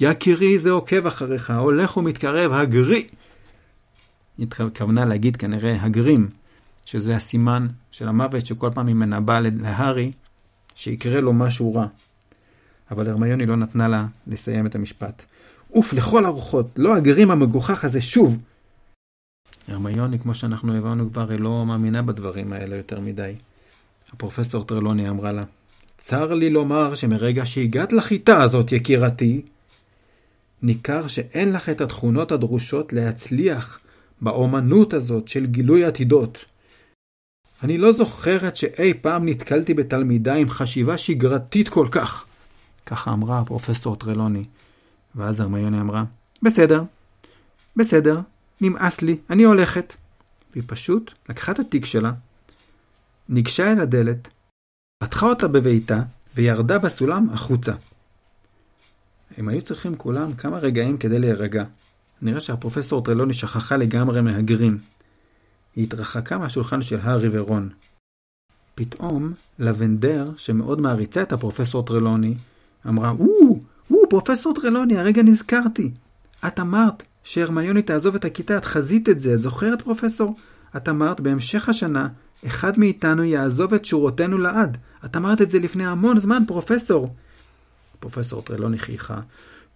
יקירי 0.00 0.58
זה 0.58 0.70
עוקב 0.70 1.06
אחריך, 1.06 1.50
הולך 1.50 1.96
ומתקרב, 1.96 2.52
הגרי! 2.52 3.06
התכוונה 4.38 5.04
להגיד 5.04 5.36
כנראה 5.36 5.82
הגרים, 5.82 6.28
שזה 6.84 7.16
הסימן 7.16 7.66
של 7.90 8.08
המוות 8.08 8.46
שכל 8.46 8.70
פעם 8.74 8.86
היא 8.86 8.94
מנבאה 8.94 9.40
להארי 9.40 10.12
שיקרה 10.74 11.20
לו 11.20 11.32
משהו 11.32 11.74
רע. 11.74 11.86
אבל 12.90 13.08
הרמיוני 13.08 13.46
לא 13.46 13.56
נתנה 13.56 13.88
לה 13.88 14.06
לסיים 14.26 14.66
את 14.66 14.74
המשפט. 14.74 15.24
אוף, 15.74 15.92
לכל 15.92 16.26
הרוחות, 16.26 16.70
לא 16.76 16.96
הגרים 16.96 17.30
המגוחך 17.30 17.84
הזה 17.84 18.00
שוב! 18.00 18.38
הרמיוני, 19.68 20.18
כמו 20.18 20.34
שאנחנו 20.34 20.76
הבנו 20.76 21.12
כבר, 21.12 21.30
היא 21.30 21.40
לא 21.40 21.66
מאמינה 21.66 22.02
בדברים 22.02 22.52
האלה 22.52 22.76
יותר 22.76 23.00
מדי. 23.00 23.32
הפרופסור 24.12 24.64
טרלוני 24.64 25.08
אמרה 25.08 25.32
לה, 25.32 25.44
צר 25.98 26.34
לי 26.34 26.50
לומר 26.50 26.94
שמרגע 26.94 27.46
שהגעת 27.46 27.92
לכיתה 27.92 28.42
הזאת, 28.42 28.72
יקירתי, 28.72 29.42
ניכר 30.62 31.06
שאין 31.06 31.52
לך 31.52 31.68
את 31.68 31.80
התכונות 31.80 32.32
הדרושות 32.32 32.92
להצליח 32.92 33.80
באומנות 34.20 34.94
הזאת 34.94 35.28
של 35.28 35.46
גילוי 35.46 35.84
עתידות. 35.84 36.44
אני 37.62 37.78
לא 37.78 37.92
זוכרת 37.92 38.56
שאי 38.56 38.94
פעם 38.94 39.28
נתקלתי 39.28 39.74
בתלמידה 39.74 40.34
עם 40.34 40.48
חשיבה 40.48 40.98
שגרתית 40.98 41.68
כל 41.68 41.88
כך. 41.90 42.24
ככה 42.86 43.12
אמרה 43.12 43.40
הפרופסור 43.40 43.96
טרלוני. 43.96 44.44
ואז 45.14 45.40
הרמיוני 45.40 45.80
אמרה, 45.80 46.04
בסדר, 46.42 46.82
בסדר, 47.76 48.20
נמאס 48.60 49.02
לי, 49.02 49.16
אני 49.30 49.42
הולכת. 49.42 49.94
והיא 50.52 50.64
פשוט 50.66 51.12
לקחה 51.28 51.52
את 51.52 51.58
התיק 51.58 51.84
שלה, 51.84 52.12
ניגשה 53.28 53.72
אל 53.72 53.80
הדלת, 53.80 54.28
פתחה 54.98 55.26
אותה 55.26 55.48
בביתה 55.48 56.02
וירדה 56.34 56.78
בסולם 56.78 57.30
החוצה. 57.30 57.72
הם 59.36 59.48
היו 59.48 59.62
צריכים 59.62 59.96
כולם 59.96 60.32
כמה 60.34 60.58
רגעים 60.58 60.98
כדי 60.98 61.18
להירגע. 61.18 61.64
נראה 62.22 62.40
שהפרופסור 62.40 63.04
טרלוני 63.04 63.34
שכחה 63.34 63.76
לגמרי 63.76 64.20
מהגרים. 64.20 64.78
היא 65.76 65.84
התרחקה 65.84 66.38
מהשולחן 66.38 66.82
של 66.82 66.98
הארי 67.02 67.28
ורון. 67.32 67.68
פתאום, 68.74 69.32
לבנדר, 69.58 70.30
שמאוד 70.36 70.80
מעריצה 70.80 71.22
את 71.22 71.32
הפרופסור 71.32 71.84
טרלוני, 71.86 72.34
אמרה, 72.88 73.10
או, 73.10 73.60
או, 73.90 74.08
פרופסור 74.10 74.54
טרלוני, 74.54 74.98
הרגע 74.98 75.22
נזכרתי. 75.22 75.90
את 76.46 76.60
אמרת 76.60 77.02
שהרמיוני 77.24 77.82
תעזוב 77.82 78.14
את 78.14 78.24
הכיתה, 78.24 78.56
את 78.56 78.64
חזית 78.64 79.08
את 79.08 79.20
זה, 79.20 79.34
את 79.34 79.40
זוכרת 79.40 79.82
פרופסור? 79.82 80.36
את 80.76 80.88
אמרת 80.88 81.20
בהמשך 81.20 81.68
השנה, 81.68 82.08
אחד 82.46 82.78
מאיתנו 82.78 83.24
יעזוב 83.24 83.74
את 83.74 83.84
שורותינו 83.84 84.38
לעד. 84.38 84.78
את 85.04 85.16
אמרת 85.16 85.42
את 85.42 85.50
זה 85.50 85.58
לפני 85.58 85.86
המון 85.86 86.20
זמן, 86.20 86.42
פרופסור. 86.46 87.14
פרופסור 88.00 88.42
טרלוני 88.42 88.78
חייכה. 88.78 89.20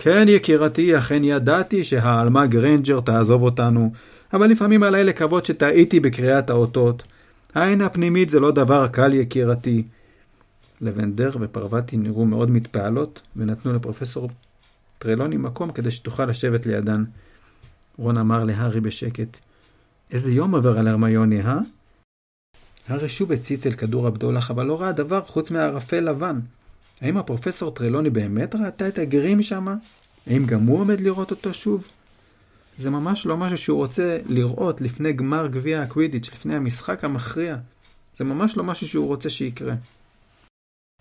כן, 0.02 0.26
יקירתי, 0.28 0.98
אכן 0.98 1.24
ידעתי 1.24 1.84
שהעלמה 1.84 2.46
גרנג'ר 2.46 3.00
תעזוב 3.00 3.42
אותנו, 3.42 3.92
אבל 4.32 4.46
לפעמים 4.46 4.82
עליי 4.82 5.04
לקוות 5.04 5.44
שטעיתי 5.44 6.00
בקריאת 6.00 6.50
האותות. 6.50 7.02
העין 7.54 7.80
הפנימית 7.80 8.30
זה 8.30 8.40
לא 8.40 8.50
דבר 8.50 8.88
קל, 8.88 9.14
יקירתי. 9.14 9.82
לבנדר 10.80 11.30
ופרווטי 11.40 11.96
נראו 11.96 12.24
מאוד 12.24 12.50
מתפעלות, 12.50 13.20
ונתנו 13.36 13.72
לפרופסור 13.72 14.30
טרלוני 14.98 15.36
מקום 15.36 15.72
כדי 15.72 15.90
שתוכל 15.90 16.26
לשבת 16.26 16.66
לידן. 16.66 17.04
רון 17.98 18.18
אמר 18.18 18.44
להארי 18.44 18.80
בשקט, 18.80 19.36
איזה 20.10 20.32
יום 20.32 20.54
עובר 20.54 20.78
על 20.78 20.88
הרמיוני, 20.88 21.40
אה? 21.40 21.58
הארי 22.88 23.08
שוב 23.08 23.32
הציץ 23.32 23.66
אל 23.66 23.72
כדור 23.72 24.06
הבדולח, 24.06 24.50
אבל 24.50 24.66
לא 24.66 24.80
ראה 24.80 24.92
דבר 24.92 25.20
חוץ 25.24 25.50
מהערפל 25.50 26.00
לבן. 26.00 26.40
האם 27.00 27.16
הפרופסור 27.16 27.70
טרלוני 27.70 28.10
באמת 28.10 28.54
ראתה 28.54 28.88
את 28.88 28.98
הגרים 28.98 29.42
שם? 29.42 29.66
האם 30.26 30.46
גם 30.46 30.66
הוא 30.66 30.80
עומד 30.80 31.00
לראות 31.00 31.30
אותו 31.30 31.54
שוב? 31.54 31.86
זה 32.78 32.90
ממש 32.90 33.26
לא 33.26 33.36
משהו 33.36 33.58
שהוא 33.58 33.78
רוצה 33.78 34.18
לראות 34.28 34.80
לפני 34.80 35.12
גמר 35.12 35.46
גביע 35.46 35.82
הקווידיץ', 35.82 36.30
לפני 36.32 36.56
המשחק 36.56 37.04
המכריע. 37.04 37.56
זה 38.18 38.24
ממש 38.24 38.56
לא 38.56 38.64
משהו 38.64 38.88
שהוא 38.88 39.06
רוצה 39.06 39.30
שיקרה. 39.30 39.74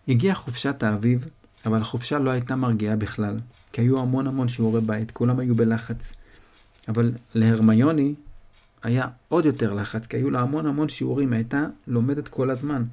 הגיעה 0.07 0.35
חופשת 0.35 0.83
האביב, 0.83 1.27
אבל 1.65 1.81
החופשה 1.81 2.19
לא 2.19 2.31
הייתה 2.31 2.55
מרגיעה 2.55 2.95
בכלל, 2.95 3.37
כי 3.71 3.81
היו 3.81 3.99
המון 3.99 4.27
המון 4.27 4.47
שיעורי 4.47 4.81
בית, 4.81 5.11
כולם 5.11 5.39
היו 5.39 5.55
בלחץ. 5.55 6.13
אבל 6.87 7.11
להרמיוני 7.35 8.13
היה 8.83 9.07
עוד 9.27 9.45
יותר 9.45 9.73
לחץ, 9.73 10.07
כי 10.07 10.17
היו 10.17 10.29
לה 10.29 10.39
המון 10.39 10.65
המון 10.65 10.89
שיעורים, 10.89 11.33
הייתה 11.33 11.65
לומדת 11.87 12.27
כל 12.27 12.49
הזמן. 12.49 12.83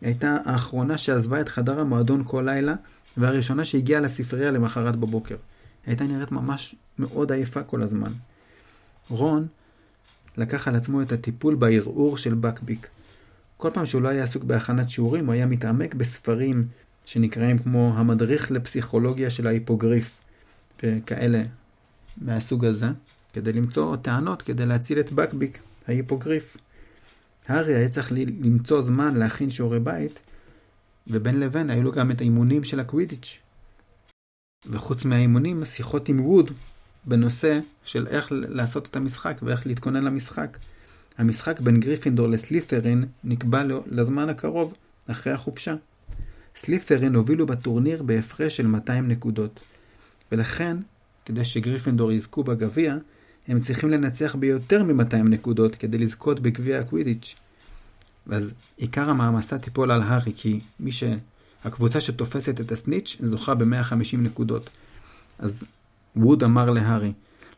היא 0.00 0.08
הייתה 0.08 0.36
האחרונה 0.44 0.98
שעזבה 0.98 1.40
את 1.40 1.48
חדר 1.48 1.80
המועדון 1.80 2.22
כל 2.26 2.42
לילה, 2.46 2.74
והראשונה 3.16 3.64
שהגיעה 3.64 4.00
לספרייה 4.00 4.50
למחרת 4.50 4.96
בבוקר. 4.96 5.34
היא 5.34 5.92
הייתה 5.92 6.04
נראית 6.04 6.32
ממש 6.32 6.74
מאוד 6.98 7.32
עייפה 7.32 7.62
כל 7.62 7.82
הזמן. 7.82 8.12
רון 9.10 9.46
לקח 10.36 10.68
על 10.68 10.76
עצמו 10.76 11.02
את 11.02 11.12
הטיפול 11.12 11.54
בערעור 11.54 12.16
של 12.16 12.34
בקביק. 12.34 12.88
כל 13.56 13.70
פעם 13.74 13.86
שהוא 13.86 14.02
לא 14.02 14.08
היה 14.08 14.22
עסוק 14.22 14.44
בהכנת 14.44 14.90
שיעורים, 14.90 15.26
הוא 15.26 15.32
היה 15.32 15.46
מתעמק 15.46 15.94
בספרים 15.94 16.66
שנקראים 17.04 17.58
כמו 17.58 17.92
המדריך 17.96 18.50
לפסיכולוגיה 18.50 19.30
של 19.30 19.46
ההיפוגריף, 19.46 20.18
וכאלה 20.82 21.42
מהסוג 22.16 22.64
הזה. 22.64 22.86
כדי 23.32 23.52
למצוא 23.52 23.96
טענות 23.96 24.42
כדי 24.42 24.66
להציל 24.66 25.00
את 25.00 25.12
בקביק, 25.12 25.58
ההיפוגריף. 25.88 26.56
הארי 27.50 27.74
היה 27.74 27.88
צריך 27.88 28.12
למצוא 28.40 28.82
זמן 28.82 29.14
להכין 29.14 29.50
שיעורי 29.50 29.80
בית, 29.80 30.20
ובין 31.06 31.40
לבין 31.40 31.70
היו 31.70 31.82
לו 31.82 31.92
גם 31.92 32.10
את 32.10 32.20
האימונים 32.20 32.64
של 32.64 32.80
הקווידיץ'. 32.80 33.38
וחוץ 34.66 35.04
מהאימונים, 35.04 35.62
השיחות 35.62 36.08
עם 36.08 36.20
ווד 36.20 36.50
בנושא 37.04 37.60
של 37.84 38.06
איך 38.06 38.28
לעשות 38.32 38.86
את 38.86 38.96
המשחק 38.96 39.40
ואיך 39.42 39.66
להתכונן 39.66 40.04
למשחק. 40.04 40.58
המשחק 41.18 41.60
בין 41.60 41.80
גריפינדור 41.80 42.26
לסלית'רין 42.26 43.04
נקבע 43.24 43.62
לזמן 43.90 44.28
הקרוב, 44.28 44.74
אחרי 45.06 45.32
החופשה. 45.32 45.74
סלית'רין 46.56 47.14
הובילו 47.14 47.46
בטורניר 47.46 48.02
בהפרש 48.02 48.56
של 48.56 48.66
200 48.66 49.08
נקודות, 49.08 49.60
ולכן, 50.32 50.76
כדי 51.24 51.44
שגריפינדור 51.44 52.12
יזכו 52.12 52.44
בגביע, 52.44 52.96
הם 53.48 53.60
צריכים 53.60 53.90
לנצח 53.90 54.34
ביותר 54.34 54.82
מ-200 54.82 55.16
נקודות 55.16 55.74
כדי 55.74 55.98
לזכות 55.98 56.40
בגביע 56.40 56.78
הקווידיץ'. 56.78 57.34
ואז 58.26 58.52
עיקר 58.76 59.10
המעמסה 59.10 59.58
תיפול 59.58 59.92
על 59.92 60.02
הארי, 60.02 60.32
כי 60.36 60.60
מי 60.80 60.92
ש... 60.92 61.04
הקבוצה 61.64 62.00
שתופסת 62.00 62.60
את 62.60 62.72
הסניץ' 62.72 63.16
זוכה 63.22 63.54
ב-150 63.54 64.16
נקודות. 64.18 64.70
אז 65.38 65.64
ווד 66.16 66.44
אמר 66.44 66.70
להארי, 66.70 67.12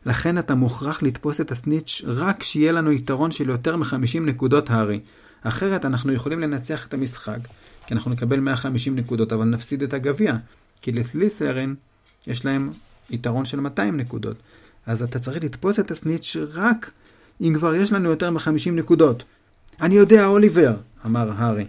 לכן 0.05 0.37
אתה 0.37 0.55
מוכרח 0.55 1.03
לתפוס 1.03 1.41
את 1.41 1.51
הסניץ' 1.51 2.01
רק 2.05 2.39
כשיהיה 2.39 2.71
לנו 2.71 2.91
יתרון 2.91 3.31
של 3.31 3.49
יותר 3.49 3.75
מ-50 3.75 4.19
נקודות 4.21 4.69
הארי. 4.69 4.99
אחרת 5.43 5.85
אנחנו 5.85 6.13
יכולים 6.13 6.39
לנצח 6.39 6.87
את 6.87 6.93
המשחק, 6.93 7.39
כי 7.87 7.93
אנחנו 7.93 8.11
נקבל 8.11 8.39
150 8.39 8.95
נקודות, 8.95 9.33
אבל 9.33 9.45
נפסיד 9.45 9.83
את 9.83 9.93
הגביע. 9.93 10.35
כי 10.81 10.91
לסליסרין 10.91 11.75
יש 12.27 12.45
להם 12.45 12.71
יתרון 13.09 13.45
של 13.45 13.59
200 13.59 13.97
נקודות. 13.97 14.37
אז 14.85 15.03
אתה 15.03 15.19
צריך 15.19 15.43
לתפוס 15.43 15.79
את 15.79 15.91
הסניץ' 15.91 16.37
רק 16.53 16.91
אם 17.41 17.53
כבר 17.57 17.75
יש 17.75 17.91
לנו 17.91 18.09
יותר 18.09 18.31
מ-50 18.31 18.71
נקודות. 18.71 19.23
אני 19.81 19.95
יודע, 19.95 20.25
אוליבר, 20.25 20.75
אמר 21.05 21.31
הארי. 21.31 21.65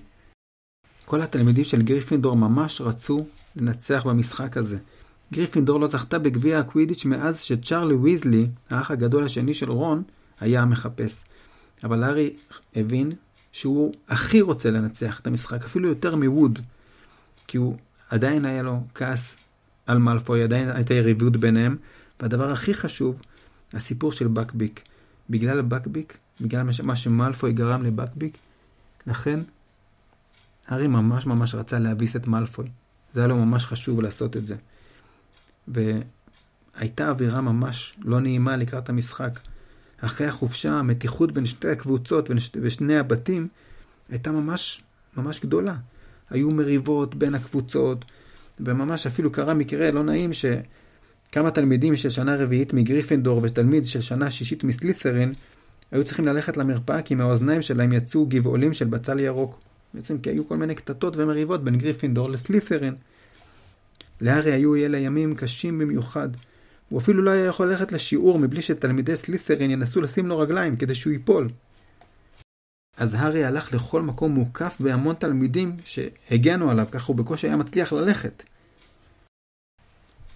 כל 1.04 1.22
התלמידים 1.22 1.64
של 1.64 1.82
גריפינדור 1.82 2.36
ממש 2.36 2.80
רצו 2.80 3.26
לנצח 3.56 4.06
במשחק 4.06 4.56
הזה. 4.56 4.78
גריפינדור 5.32 5.80
לא 5.80 5.86
זכתה 5.86 6.18
בגביע 6.18 6.58
הקווידיץ' 6.58 7.04
מאז 7.04 7.40
שצ'ארלי 7.40 7.94
ויזלי, 7.94 8.46
האח 8.70 8.90
הגדול 8.90 9.24
השני 9.24 9.54
של 9.54 9.70
רון, 9.70 10.02
היה 10.40 10.62
המחפש. 10.62 11.24
אבל 11.84 12.02
הארי 12.02 12.30
הבין 12.76 13.12
שהוא 13.52 13.94
הכי 14.08 14.40
רוצה 14.40 14.70
לנצח 14.70 15.20
את 15.20 15.26
המשחק, 15.26 15.64
אפילו 15.64 15.88
יותר 15.88 16.16
מווד. 16.16 16.58
כי 17.46 17.58
הוא 17.58 17.76
עדיין 18.10 18.44
היה 18.44 18.62
לו 18.62 18.80
כעס 18.94 19.36
על 19.86 19.98
מאלפוי, 19.98 20.42
עדיין 20.42 20.68
הייתה 20.68 20.94
יריבות 20.94 21.36
ביניהם, 21.36 21.76
והדבר 22.20 22.52
הכי 22.52 22.74
חשוב, 22.74 23.22
הסיפור 23.72 24.12
של 24.12 24.28
בקביק. 24.28 24.80
בגלל 25.30 25.62
בקביק, 25.62 26.18
בגלל 26.40 26.62
מה 26.82 26.96
שמאלפוי 26.96 27.52
גרם 27.52 27.82
לבקביק, 27.82 28.38
לכן 29.06 29.40
הארי 30.66 30.86
ממש 30.86 31.26
ממש 31.26 31.54
רצה 31.54 31.78
להביס 31.78 32.16
את 32.16 32.26
מאלפוי. 32.26 32.66
זה 33.14 33.20
היה 33.20 33.28
לו 33.28 33.36
ממש 33.36 33.64
חשוב 33.64 34.00
לעשות 34.00 34.36
את 34.36 34.46
זה. 34.46 34.56
והייתה 35.68 37.08
אווירה 37.08 37.40
ממש 37.40 37.94
לא 38.04 38.20
נעימה 38.20 38.56
לקראת 38.56 38.88
המשחק. 38.88 39.40
אחרי 40.00 40.26
החופשה, 40.26 40.72
המתיחות 40.72 41.32
בין 41.32 41.46
שתי 41.46 41.68
הקבוצות 41.68 42.30
ושני 42.62 42.96
הבתים 42.96 43.48
הייתה 44.08 44.32
ממש 44.32 44.82
ממש 45.16 45.40
גדולה. 45.40 45.76
היו 46.30 46.50
מריבות 46.50 47.14
בין 47.14 47.34
הקבוצות, 47.34 48.04
וממש 48.60 49.06
אפילו 49.06 49.32
קרה 49.32 49.54
מקרה 49.54 49.90
לא 49.90 50.02
נעים 50.02 50.32
שכמה 51.34 51.50
תלמידים 51.50 51.96
של 51.96 52.10
שנה 52.10 52.36
רביעית 52.36 52.72
מגריפנדור 52.72 53.40
ותלמיד 53.42 53.84
של 53.84 54.00
שנה 54.00 54.30
שישית 54.30 54.64
מסלית'רין 54.64 55.32
היו 55.92 56.04
צריכים 56.04 56.26
ללכת 56.26 56.56
למרפאה 56.56 57.02
כי 57.02 57.14
מהאוזניים 57.14 57.62
שלהם 57.62 57.92
יצאו 57.92 58.26
גבעולים 58.26 58.72
של 58.72 58.84
בצל 58.84 59.20
ירוק. 59.20 59.60
בעצם 59.94 60.18
כי 60.18 60.30
היו 60.30 60.48
כל 60.48 60.56
מיני 60.56 60.74
קטטות 60.74 61.16
ומריבות 61.16 61.64
בין 61.64 61.78
גריפינדור 61.78 62.30
לסלית'רין. 62.30 62.94
להארי 64.20 64.52
היו 64.52 64.76
אלה 64.76 64.98
ימים 64.98 65.34
קשים 65.34 65.78
במיוחד. 65.78 66.28
הוא 66.88 67.00
אפילו 67.00 67.22
לא 67.22 67.30
היה 67.30 67.44
יכול 67.44 67.70
ללכת 67.70 67.92
לשיעור 67.92 68.38
מבלי 68.38 68.62
שתלמידי 68.62 69.16
סלית'רין 69.16 69.70
ינסו 69.70 70.00
לשים 70.00 70.26
לו 70.26 70.38
רגליים 70.38 70.76
כדי 70.76 70.94
שהוא 70.94 71.12
ייפול. 71.12 71.48
אז 72.96 73.14
הארי 73.14 73.44
הלך 73.44 73.74
לכל 73.74 74.02
מקום 74.02 74.32
מוקף 74.32 74.76
בהמון 74.80 75.14
תלמידים 75.14 75.76
שהגנו 75.84 76.70
עליו, 76.70 76.86
ככה 76.90 77.06
הוא 77.06 77.16
בקושי 77.16 77.46
היה 77.46 77.56
מצליח 77.56 77.92
ללכת. 77.92 78.42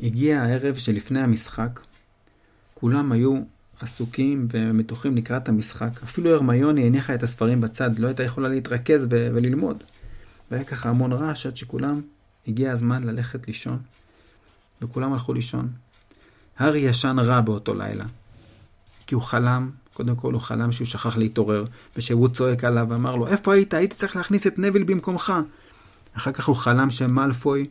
הגיע 0.02 0.42
הערב 0.42 0.76
שלפני 0.76 1.20
המשחק, 1.20 1.80
כולם 2.74 3.12
היו 3.12 3.40
עסוקים 3.80 4.48
ומתוחים 4.50 5.16
לקראת 5.16 5.48
המשחק. 5.48 6.02
אפילו 6.02 6.34
הרמיוני 6.34 6.86
הניחה 6.86 7.14
את 7.14 7.22
הספרים 7.22 7.60
בצד, 7.60 7.98
לא 7.98 8.06
הייתה 8.06 8.22
יכולה 8.22 8.48
להתרכז 8.48 9.04
ו- 9.04 9.28
וללמוד. 9.34 9.84
והיה 10.50 10.64
ככה 10.64 10.88
המון 10.88 11.12
רעש 11.12 11.46
עד 11.46 11.56
שכולם, 11.56 12.00
הגיע 12.48 12.72
הזמן 12.72 13.04
ללכת 13.04 13.46
לישון. 13.46 13.78
וכולם 14.82 15.12
הלכו 15.12 15.32
לישון. 15.32 15.68
הארי 16.58 16.78
ישן 16.78 17.16
רע 17.18 17.40
באותו 17.40 17.74
לילה. 17.74 18.04
כי 19.06 19.14
הוא 19.14 19.22
חלם, 19.22 19.70
קודם 19.92 20.16
כל 20.16 20.32
הוא 20.32 20.40
חלם 20.40 20.72
שהוא 20.72 20.86
שכח 20.86 21.16
להתעורר, 21.16 21.64
ושהוא 21.96 22.28
צועק 22.28 22.64
עליו 22.64 22.86
ואמר 22.90 23.16
לו, 23.16 23.26
איפה 23.26 23.54
היית? 23.54 23.74
הייתי 23.74 23.96
צריך 23.96 24.16
להכניס 24.16 24.46
את 24.46 24.58
נביל 24.58 24.82
במקומך. 24.82 25.32
אחר 26.16 26.32
כך 26.32 26.48
הוא 26.48 26.56
חלם 26.56 26.90
שמאלפוי 26.90 27.66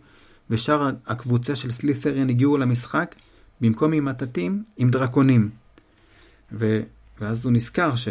ושאר 0.50 0.90
הקבוצה 1.06 1.56
של 1.56 1.72
סלית'רין 1.72 2.30
הגיעו 2.30 2.58
למשחק, 2.58 3.16
במקום 3.62 3.94
עם 3.94 4.06
מטאטים, 4.06 4.64
עם 4.78 4.92
דרקונים. 4.92 5.50
ו... 6.52 6.82
ואז 7.20 7.46
הוא 7.46 7.54
נזכר 7.54 7.96
ש... 7.96 8.08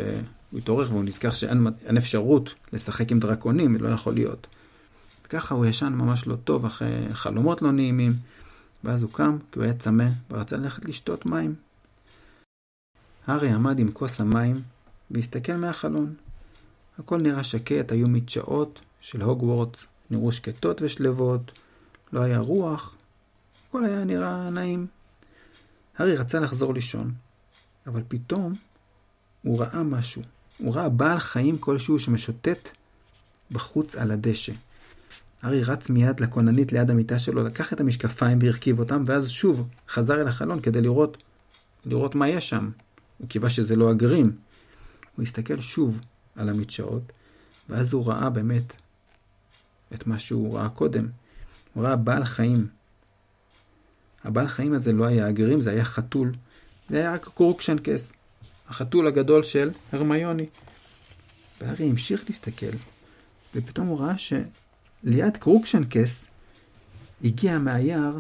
הוא 0.51 0.59
התעורר 0.59 0.91
והוא 0.91 1.05
נזכר 1.05 1.31
שאין 1.31 1.97
אפשרות 1.97 2.55
לשחק 2.73 3.13
עם 3.13 3.21
דרקונים, 3.21 3.77
לא 3.77 3.89
יכול 3.89 4.15
להיות. 4.15 4.47
וככה 5.27 5.55
הוא 5.55 5.67
ישן 5.67 5.93
ממש 5.93 6.27
לא 6.27 6.37
טוב, 6.37 6.65
אחרי 6.65 7.15
חלומות 7.15 7.63
לא 7.63 7.73
נעימים, 7.73 8.13
ואז 8.85 9.03
הוא 9.03 9.11
קם, 9.13 9.39
כי 9.53 9.59
הוא 9.59 9.65
היה 9.65 9.75
צמא, 9.75 10.09
ורצה 10.31 10.57
ללכת 10.57 10.85
לשתות 10.85 11.27
מים. 11.27 11.55
הארי 13.27 13.51
עמד 13.51 13.79
עם 13.79 13.93
כוס 13.93 14.21
המים, 14.21 14.63
והסתכל 15.11 15.53
מהחלון. 15.53 16.15
הכל 16.99 17.21
נראה 17.21 17.45
שקט, 17.45 17.93
היו 17.93 18.09
מדשאות 18.09 18.81
של 19.01 19.23
הוגוורטס, 19.23 19.87
נראו 20.11 20.33
שקטות 20.33 20.83
ושלוות, 20.83 21.53
לא 22.17 22.21
היה 22.23 22.39
רוח, 22.39 22.95
הכל 23.69 23.85
היה 23.85 24.05
נראה 24.05 24.51
נעים. 24.51 24.87
הארי 25.99 26.17
רצה 26.17 26.41
לחזור 26.41 26.75
לישון, 26.75 27.13
אבל 27.87 28.03
פתאום 28.09 28.55
הוא 29.43 29.61
ראה 29.61 29.83
משהו. 29.83 30.23
הוא 30.59 30.75
ראה 30.75 30.89
בעל 30.89 31.19
חיים 31.19 31.59
כלשהו 31.59 31.99
שמשוטט 31.99 32.71
בחוץ 33.51 33.97
על 33.97 34.11
הדשא. 34.11 34.53
ארי 35.45 35.65
רץ 35.65 35.91
מיד 35.91 36.21
לכוננית 36.21 36.73
ליד 36.73 36.91
המיטה 36.91 37.19
שלו, 37.19 37.45
לקח 37.45 37.73
את 37.73 37.81
המשקפיים 37.81 38.39
והרכיב 38.43 38.79
אותם, 38.79 39.03
ואז 39.07 39.31
שוב 39.31 39.69
חזר 39.89 40.21
אל 40.21 40.29
החלון 40.29 40.61
כדי 40.61 40.81
לראות, 40.81 41.23
לראות 41.85 42.15
מה 42.15 42.29
יש 42.29 42.49
שם. 42.49 42.71
הוא 43.19 43.29
קיווה 43.29 43.51
שזה 43.51 43.77
לא 43.77 43.91
הגרים. 43.91 44.37
הוא 45.17 45.23
הסתכל 45.23 45.61
שוב 45.61 46.01
על 46.37 46.49
המדשאות, 46.49 47.13
ואז 47.69 47.93
הוא 47.93 48.07
ראה 48.07 48.31
באמת 48.31 48.73
את 49.95 50.07
מה 50.07 50.19
שהוא 50.19 50.59
ראה 50.59 50.69
קודם. 50.69 51.07
הוא 51.77 51.85
ראה 51.85 51.97
בעל 51.97 52.25
חיים. 52.25 52.67
הבעל 54.25 54.49
חיים 54.49 54.73
הזה 54.73 54.93
לא 54.93 55.05
היה 55.05 55.27
הגרים, 55.27 55.61
זה 55.61 55.71
היה 55.71 55.85
חתול 55.85 56.33
זה 56.91 56.99
היה 56.99 57.19
קרוקשנקס, 57.19 58.13
החתול 58.69 59.07
הגדול 59.07 59.43
של 59.43 59.71
הרמיוני. 59.93 60.47
והארי 61.61 61.91
המשיך 61.91 62.25
להסתכל, 62.27 62.77
ופתאום 63.55 63.87
הוא 63.87 64.01
ראה 64.01 64.15
שליד 64.19 65.37
קרוקשנקס 65.37 66.27
הגיע 67.25 67.59
מהיער 67.59 68.19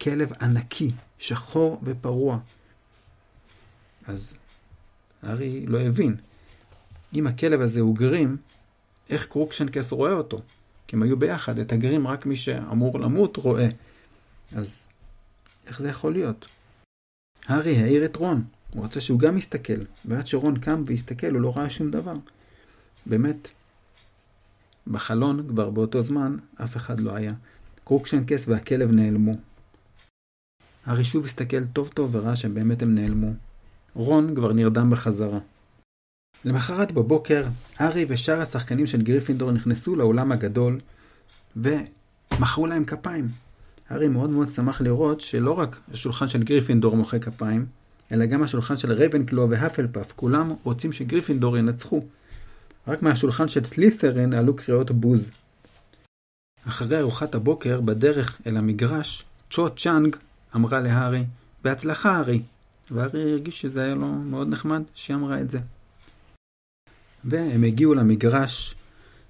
כלב 0.00 0.32
ענקי, 0.40 0.90
שחור 1.18 1.80
ופרוע. 1.82 2.38
אז 4.06 4.34
הארי 5.22 5.66
לא 5.66 5.80
הבין. 5.80 6.16
אם 7.14 7.26
הכלב 7.26 7.60
הזה 7.60 7.80
הוא 7.80 7.96
גרים, 7.96 8.36
איך 9.10 9.26
קרוקשנקס 9.26 9.92
רואה 9.92 10.12
אותו? 10.12 10.40
כי 10.90 10.96
הם 10.96 11.02
היו 11.02 11.16
ביחד, 11.16 11.58
את 11.58 11.72
הגרים 11.72 12.06
רק 12.06 12.26
מי 12.26 12.36
שאמור 12.36 13.00
למות 13.00 13.36
רואה. 13.36 13.68
אז 14.56 14.86
איך 15.66 15.82
זה 15.82 15.88
יכול 15.88 16.12
להיות? 16.12 16.46
הארי 17.46 17.76
העיר 17.76 18.04
את 18.04 18.16
רון, 18.16 18.44
הוא 18.74 18.84
רצה 18.84 19.00
שהוא 19.00 19.18
גם 19.18 19.38
יסתכל, 19.38 19.80
ועד 20.04 20.26
שרון 20.26 20.58
קם 20.58 20.82
והסתכל 20.86 21.30
הוא 21.30 21.40
לא 21.40 21.52
ראה 21.56 21.70
שום 21.70 21.90
דבר. 21.90 22.14
באמת, 23.06 23.48
בחלון 24.86 25.48
כבר 25.48 25.70
באותו 25.70 26.02
זמן 26.02 26.36
אף 26.64 26.76
אחד 26.76 27.00
לא 27.00 27.14
היה. 27.14 27.32
קרוקשנקס 27.84 28.48
והכלב 28.48 28.90
נעלמו. 28.90 29.34
הארי 30.86 31.04
שוב 31.04 31.24
הסתכל 31.24 31.64
טוב 31.64 31.88
טוב 31.88 32.14
וראה 32.14 32.36
שבאמת 32.36 32.82
הם 32.82 32.94
נעלמו. 32.94 33.32
רון 33.94 34.34
כבר 34.34 34.52
נרדם 34.52 34.90
בחזרה. 34.90 35.38
למחרת 36.44 36.92
בבוקר, 36.92 37.44
הארי 37.78 38.06
ושאר 38.08 38.40
השחקנים 38.40 38.86
של 38.86 39.02
גריפינדור 39.02 39.52
נכנסו 39.52 39.96
לאולם 39.96 40.32
הגדול 40.32 40.80
ומחאו 41.56 42.66
להם 42.66 42.84
כפיים. 42.84 43.28
הארי 43.90 44.08
מאוד 44.08 44.30
מאוד 44.30 44.48
שמח 44.48 44.80
לראות 44.80 45.20
שלא 45.20 45.58
רק 45.58 45.80
השולחן 45.92 46.28
של 46.28 46.42
גריפינדור 46.42 46.96
מוחא 46.96 47.18
כפיים, 47.18 47.66
אלא 48.12 48.26
גם 48.26 48.42
השולחן 48.42 48.76
של 48.76 48.92
רייבנקלו 48.92 49.50
והפלפאף, 49.50 50.12
כולם 50.16 50.52
רוצים 50.62 50.92
שגריפינדור 50.92 51.58
ינצחו. 51.58 52.04
רק 52.88 53.02
מהשולחן 53.02 53.48
של 53.48 53.64
סלית'רין 53.64 54.34
עלו 54.34 54.56
קריאות 54.56 54.90
בוז. 54.90 55.30
אחרי 56.68 56.98
ארוחת 56.98 57.34
הבוקר, 57.34 57.80
בדרך 57.80 58.40
אל 58.46 58.56
המגרש, 58.56 59.24
צ'ו 59.50 59.70
צ'אנג 59.70 60.16
אמרה 60.56 60.80
להארי, 60.80 61.24
בהצלחה 61.64 62.16
הארי. 62.16 62.42
והארי 62.90 63.32
הרגיש 63.32 63.60
שזה 63.60 63.82
היה 63.82 63.94
לו 63.94 64.06
מאוד 64.06 64.48
נחמד 64.48 64.82
שהיא 64.94 65.16
אמרה 65.16 65.40
את 65.40 65.50
זה. 65.50 65.58
והם 67.24 67.64
הגיעו 67.64 67.94
למגרש, 67.94 68.74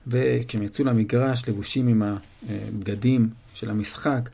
וכשהם 0.07 0.63
יצאו 0.63 0.85
למגרש 0.85 1.49
לבושים 1.49 1.89
עם 1.89 2.03
הבגדים 2.03 3.29
של 3.55 3.71
המשחק, 3.71 4.31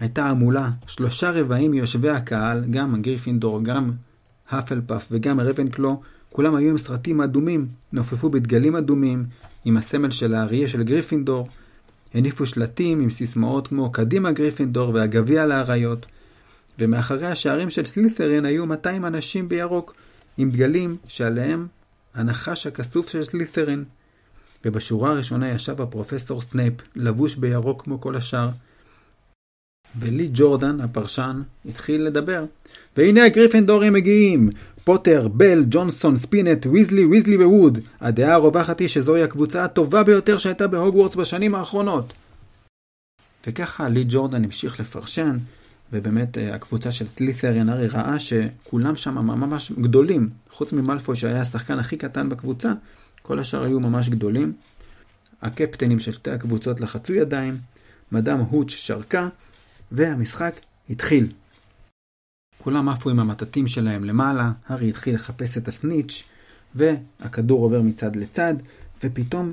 הייתה 0.00 0.24
המולה, 0.24 0.70
שלושה 0.86 1.30
רבעים 1.30 1.70
מיושבי 1.70 2.10
הקהל, 2.10 2.64
גם 2.70 3.02
גריפינדור, 3.02 3.62
גם 3.62 3.92
הפלפאף 4.50 5.08
וגם 5.10 5.40
רבנקלו, 5.40 6.00
כולם 6.30 6.54
היו 6.54 6.70
עם 6.70 6.78
סרטים 6.78 7.20
אדומים, 7.20 7.66
נופפו 7.92 8.30
בדגלים 8.30 8.76
אדומים, 8.76 9.24
עם 9.64 9.76
הסמל 9.76 10.10
של 10.10 10.34
האריה 10.34 10.68
של 10.68 10.82
גריפינדור, 10.82 11.48
הניפו 12.14 12.46
שלטים 12.46 13.00
עם 13.00 13.10
סיסמאות 13.10 13.68
כמו 13.68 13.92
קדימה 13.92 14.32
גריפינדור 14.32 14.94
והגביע 14.94 15.46
לאריות. 15.46 16.06
ומאחורי 16.78 17.26
השערים 17.26 17.70
של 17.70 17.84
סלית'רין 17.84 18.44
היו 18.44 18.66
200 18.66 19.04
אנשים 19.04 19.48
בירוק, 19.48 19.94
עם 20.38 20.50
דגלים 20.50 20.96
שעליהם 21.08 21.66
הנחש 22.14 22.66
הכסוף 22.66 23.08
של 23.08 23.22
סלית'רין. 23.22 23.84
ובשורה 24.64 25.10
הראשונה 25.10 25.50
ישב 25.50 25.80
הפרופסור 25.80 26.42
סנייפ, 26.42 26.74
לבוש 26.96 27.34
בירוק 27.34 27.82
כמו 27.82 28.00
כל 28.00 28.16
השאר. 28.16 28.48
ולי 29.98 30.28
ג'ורדן, 30.32 30.80
הפרשן, 30.80 31.42
התחיל 31.68 32.02
לדבר. 32.02 32.44
והנה 32.96 33.24
הגריפנדורים 33.24 33.92
מגיעים! 33.92 34.50
פוטר, 34.84 35.28
בל, 35.28 35.64
ג'ונסון, 35.70 36.16
ספינט, 36.16 36.66
ויזלי, 36.66 37.04
ויזלי 37.04 37.36
וווד. 37.36 37.78
הדעה 38.00 38.34
הרווחת 38.34 38.80
היא 38.80 38.88
שזוהי 38.88 39.22
הקבוצה 39.22 39.64
הטובה 39.64 40.02
ביותר 40.02 40.38
שהייתה 40.38 40.66
בהוגוורטס 40.66 41.16
בשנים 41.16 41.54
האחרונות. 41.54 42.12
וככה 43.46 43.88
לי 43.88 44.04
ג'ורדן 44.08 44.44
המשיך 44.44 44.80
לפרשן, 44.80 45.38
ובאמת 45.92 46.38
אה, 46.38 46.54
הקבוצה 46.54 46.92
של 46.92 47.06
סלית'ריאן 47.06 47.68
ארי 47.68 47.88
ראה 47.88 48.18
שכולם 48.18 48.96
שם 48.96 49.14
ממש 49.14 49.72
גדולים, 49.72 50.30
חוץ 50.50 50.72
ממלפוי 50.72 51.16
שהיה 51.16 51.40
השחקן 51.40 51.78
הכי 51.78 51.96
קטן 51.96 52.28
בקבוצה, 52.28 52.72
כל 53.22 53.38
השאר 53.38 53.62
היו 53.62 53.80
ממש 53.80 54.08
גדולים. 54.08 54.52
הקפטנים 55.42 55.98
של 55.98 56.12
שתי 56.12 56.30
הקבוצות 56.30 56.80
לחצו 56.80 57.14
ידיים, 57.14 57.58
מדאם 58.12 58.38
הוץ' 58.38 58.70
שרקה, 58.70 59.28
והמשחק 59.92 60.54
התחיל. 60.90 61.26
כולם 62.58 62.88
עפו 62.88 63.10
עם 63.10 63.20
המטטים 63.20 63.66
שלהם 63.66 64.04
למעלה, 64.04 64.52
הארי 64.66 64.88
התחיל 64.88 65.14
לחפש 65.14 65.58
את 65.58 65.68
הסניץ', 65.68 66.24
והכדור 66.74 67.62
עובר 67.62 67.82
מצד 67.82 68.16
לצד, 68.16 68.54
ופתאום 69.04 69.52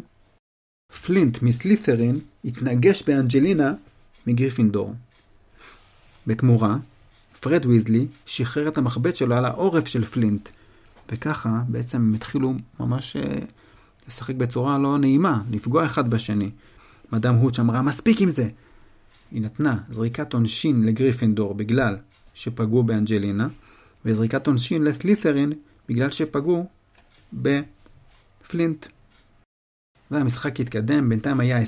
פלינט 1.05 1.41
מסלית'רין 1.41 2.19
התנגש 2.45 3.03
באנג'לינה 3.03 3.73
מגריפינדור. 4.27 4.93
בתמורה, 6.29 6.77
פרד 7.39 7.65
ויזלי 7.65 8.07
שחרר 8.25 8.67
את 8.67 8.77
המחבט 8.77 9.15
שלו 9.15 9.35
על 9.35 9.45
העורף 9.45 9.87
של 9.87 10.05
פלינט, 10.05 10.49
וככה 11.11 11.61
בעצם 11.67 11.97
הם 11.97 12.13
התחילו 12.13 12.53
ממש 12.79 13.15
אה, 13.15 13.39
לשחק 14.07 14.35
בצורה 14.35 14.77
לא 14.77 14.97
נעימה, 14.97 15.41
לפגוע 15.51 15.85
אחד 15.85 16.09
בשני. 16.09 16.49
מדאם 17.11 17.35
הוץ' 17.35 17.59
אמרה, 17.59 17.81
מספיק 17.81 18.21
עם 18.21 18.29
זה! 18.29 18.49
היא 19.31 19.41
נתנה 19.41 19.77
זריקת 19.89 20.33
עונשין 20.33 20.83
לגריפינדור 20.83 21.53
בגלל 21.53 21.97
שפגעו 22.33 22.83
באנג'לינה, 22.83 23.47
וזריקת 24.05 24.47
עונשין 24.47 24.83
לסלית'רין 24.83 25.53
בגלל 25.89 26.09
שפגעו 26.09 26.67
בפלינט. 27.33 28.85
והמשחק 30.11 30.59
התקדם, 30.59 31.09
בינתיים 31.09 31.39
היה 31.39 31.61
20-0 31.61 31.65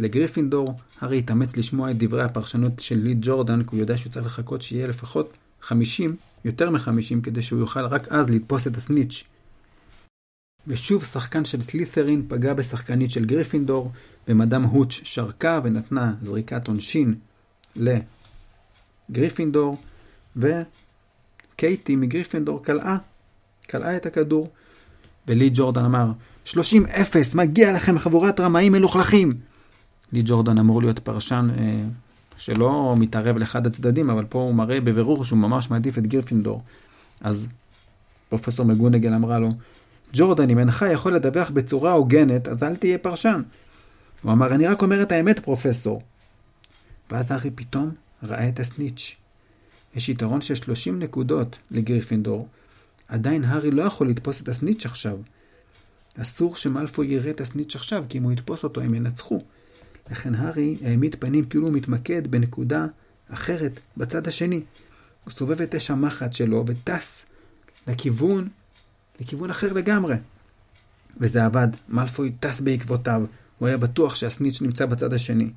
לגריפינדור, 0.00 0.74
הארי 1.00 1.18
התאמץ 1.18 1.56
לשמוע 1.56 1.90
את 1.90 1.98
דברי 1.98 2.22
הפרשנות 2.22 2.80
של 2.80 2.96
לי 2.96 3.14
ג'ורדן, 3.20 3.62
כי 3.62 3.68
הוא 3.72 3.80
יודע 3.80 3.96
שהוא 3.96 4.12
צריך 4.12 4.26
לחכות 4.26 4.62
שיהיה 4.62 4.86
לפחות 4.86 5.32
50, 5.62 6.16
יותר 6.44 6.70
מ-50, 6.70 7.22
כדי 7.22 7.42
שהוא 7.42 7.60
יוכל 7.60 7.84
רק 7.86 8.08
אז 8.08 8.30
לתפוס 8.30 8.66
את 8.66 8.76
הסניץ'. 8.76 9.24
ושוב 10.66 11.04
שחקן 11.04 11.44
של 11.44 11.62
סלית'רין 11.62 12.24
פגע 12.28 12.54
בשחקנית 12.54 13.10
של 13.10 13.24
גריפינדור, 13.24 13.92
ומדאם 14.28 14.62
הוץ' 14.62 15.00
שרקה 15.04 15.60
ונתנה 15.64 16.14
זריקת 16.22 16.68
עונשין 16.68 17.14
לגריפינדור, 19.10 19.76
וקייטי 20.36 21.96
מגריפינדור 21.96 22.62
קלעה, 22.64 22.98
קלעה 23.66 23.96
את 23.96 24.06
הכדור. 24.06 24.50
ולי 25.28 25.50
ג'ורדן 25.54 25.84
אמר, 25.84 26.12
30-0, 26.46 26.54
מגיע 27.34 27.72
לכם 27.72 27.98
חבורת 27.98 28.40
רמאים 28.40 28.72
מלוכלכים. 28.72 29.32
לי 30.12 30.22
ג'ורדן 30.24 30.58
אמור 30.58 30.82
להיות 30.82 30.98
פרשן 30.98 31.48
אה, 31.58 31.84
שלא 32.36 32.94
מתערב 32.98 33.36
לאחד 33.36 33.66
הצדדים, 33.66 34.10
אבל 34.10 34.24
פה 34.28 34.38
הוא 34.38 34.54
מראה 34.54 34.80
בבירור 34.80 35.24
שהוא 35.24 35.38
ממש 35.38 35.70
מעדיף 35.70 35.98
את 35.98 36.06
גריפינדור. 36.06 36.62
אז 37.20 37.48
פרופסור 38.28 38.66
מקגונגל 38.66 39.14
אמרה 39.14 39.38
לו, 39.38 39.48
ג'ורדן, 40.12 40.50
אם 40.50 40.58
אינך 40.58 40.84
יכול 40.92 41.14
לדווח 41.14 41.50
בצורה 41.50 41.92
הוגנת, 41.92 42.48
אז 42.48 42.62
אל 42.62 42.76
תהיה 42.76 42.98
פרשן. 42.98 43.42
הוא 44.22 44.32
אמר, 44.32 44.54
אני 44.54 44.66
רק 44.66 44.82
אומר 44.82 45.02
את 45.02 45.12
האמת, 45.12 45.40
פרופסור. 45.40 46.02
ואז 47.10 47.32
הארי 47.32 47.50
פתאום 47.50 47.90
ראה 48.22 48.48
את 48.48 48.60
הסניץ'. 48.60 49.16
יש 49.94 50.08
יתרון 50.08 50.40
של 50.40 50.54
30 50.54 50.98
נקודות 50.98 51.56
לגריפינדור. 51.70 52.48
עדיין 53.08 53.44
הארי 53.44 53.70
לא 53.70 53.82
יכול 53.82 54.08
לתפוס 54.08 54.40
את 54.40 54.48
הסניץ' 54.48 54.86
עכשיו. 54.86 55.16
אסור 56.18 56.56
שמלפוי 56.56 57.06
יראה 57.06 57.30
את 57.30 57.40
הסניץ' 57.40 57.76
עכשיו, 57.76 58.04
כי 58.08 58.18
אם 58.18 58.22
הוא 58.22 58.32
יתפוס 58.32 58.64
אותו 58.64 58.80
הם 58.80 58.94
ינצחו. 58.94 59.42
לכן 60.10 60.34
הארי 60.34 60.76
העמיד 60.84 61.16
פנים 61.18 61.44
כאילו 61.44 61.66
הוא 61.66 61.74
מתמקד 61.74 62.26
בנקודה 62.30 62.86
אחרת 63.28 63.80
בצד 63.96 64.28
השני. 64.28 64.60
הוא 65.24 65.32
סובב 65.32 65.62
את 65.62 65.74
אש 65.74 65.90
המחט 65.90 66.32
שלו 66.32 66.64
וטס 66.66 67.26
לכיוון, 67.86 68.48
לכיוון 69.20 69.50
אחר 69.50 69.72
לגמרי. 69.72 70.16
וזה 71.16 71.44
עבד, 71.44 71.68
מלפוי 71.88 72.32
טס 72.40 72.60
בעקבותיו, 72.60 73.22
הוא 73.58 73.68
היה 73.68 73.76
בטוח 73.76 74.14
שהסניץ' 74.14 74.62
נמצא 74.62 74.86
בצד 74.86 75.12
השני. 75.12 75.50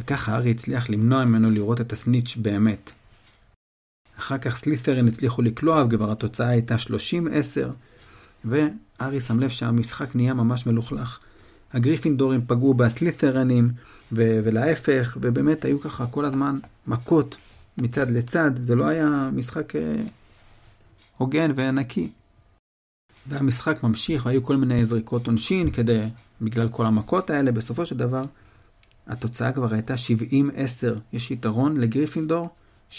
וככה 0.00 0.32
הארי 0.32 0.50
הצליח 0.50 0.90
למנוע 0.90 1.24
ממנו 1.24 1.50
לראות 1.50 1.80
את 1.80 1.92
הסניץ' 1.92 2.36
באמת. 2.36 2.90
אחר 4.18 4.38
כך 4.38 4.56
סלית'רין 4.56 5.08
הצליחו 5.08 5.42
לקלוע, 5.42 5.84
וכבר 5.84 6.12
התוצאה 6.12 6.48
הייתה 6.48 6.74
30-10, 6.74 6.78
וארי 8.44 9.20
שם 9.20 9.40
לב 9.40 9.48
שהמשחק 9.48 10.16
נהיה 10.16 10.34
ממש 10.34 10.66
מלוכלך. 10.66 11.18
הגריפינדורים 11.72 12.40
פגעו 12.46 12.74
בסלית'רנים, 12.74 13.70
ו- 14.12 14.40
ולהפך, 14.44 15.18
ובאמת 15.20 15.64
היו 15.64 15.80
ככה 15.80 16.06
כל 16.06 16.24
הזמן 16.24 16.58
מכות 16.86 17.36
מצד 17.78 18.10
לצד, 18.10 18.50
זה 18.66 18.74
לא 18.74 18.84
היה 18.84 19.30
משחק 19.32 19.76
אה, 19.76 20.02
הוגן 21.16 21.52
ונקי. 21.56 22.10
והמשחק 23.26 23.82
ממשיך, 23.82 24.26
והיו 24.26 24.42
כל 24.42 24.56
מיני 24.56 24.84
זריקות 24.84 25.26
עונשין 25.26 25.70
כדי, 25.70 26.06
בגלל 26.42 26.68
כל 26.68 26.86
המכות 26.86 27.30
האלה, 27.30 27.52
בסופו 27.52 27.86
של 27.86 27.96
דבר, 27.96 28.22
התוצאה 29.06 29.52
כבר 29.52 29.72
הייתה 29.74 29.94
70-10. 29.94 29.96
יש 31.12 31.30
יתרון 31.30 31.76
לגריפינדור, 31.76 32.48
70-10. 32.90 32.94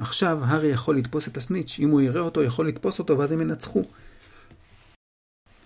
עכשיו 0.00 0.44
הארי 0.44 0.68
יכול 0.68 0.96
לתפוס 0.96 1.28
את 1.28 1.36
הסניץ', 1.36 1.76
אם 1.78 1.90
הוא 1.90 2.00
יראה 2.00 2.20
אותו, 2.20 2.42
יכול 2.42 2.68
לתפוס 2.68 2.98
אותו, 2.98 3.18
ואז 3.18 3.32
הם 3.32 3.40
ינצחו. 3.40 3.84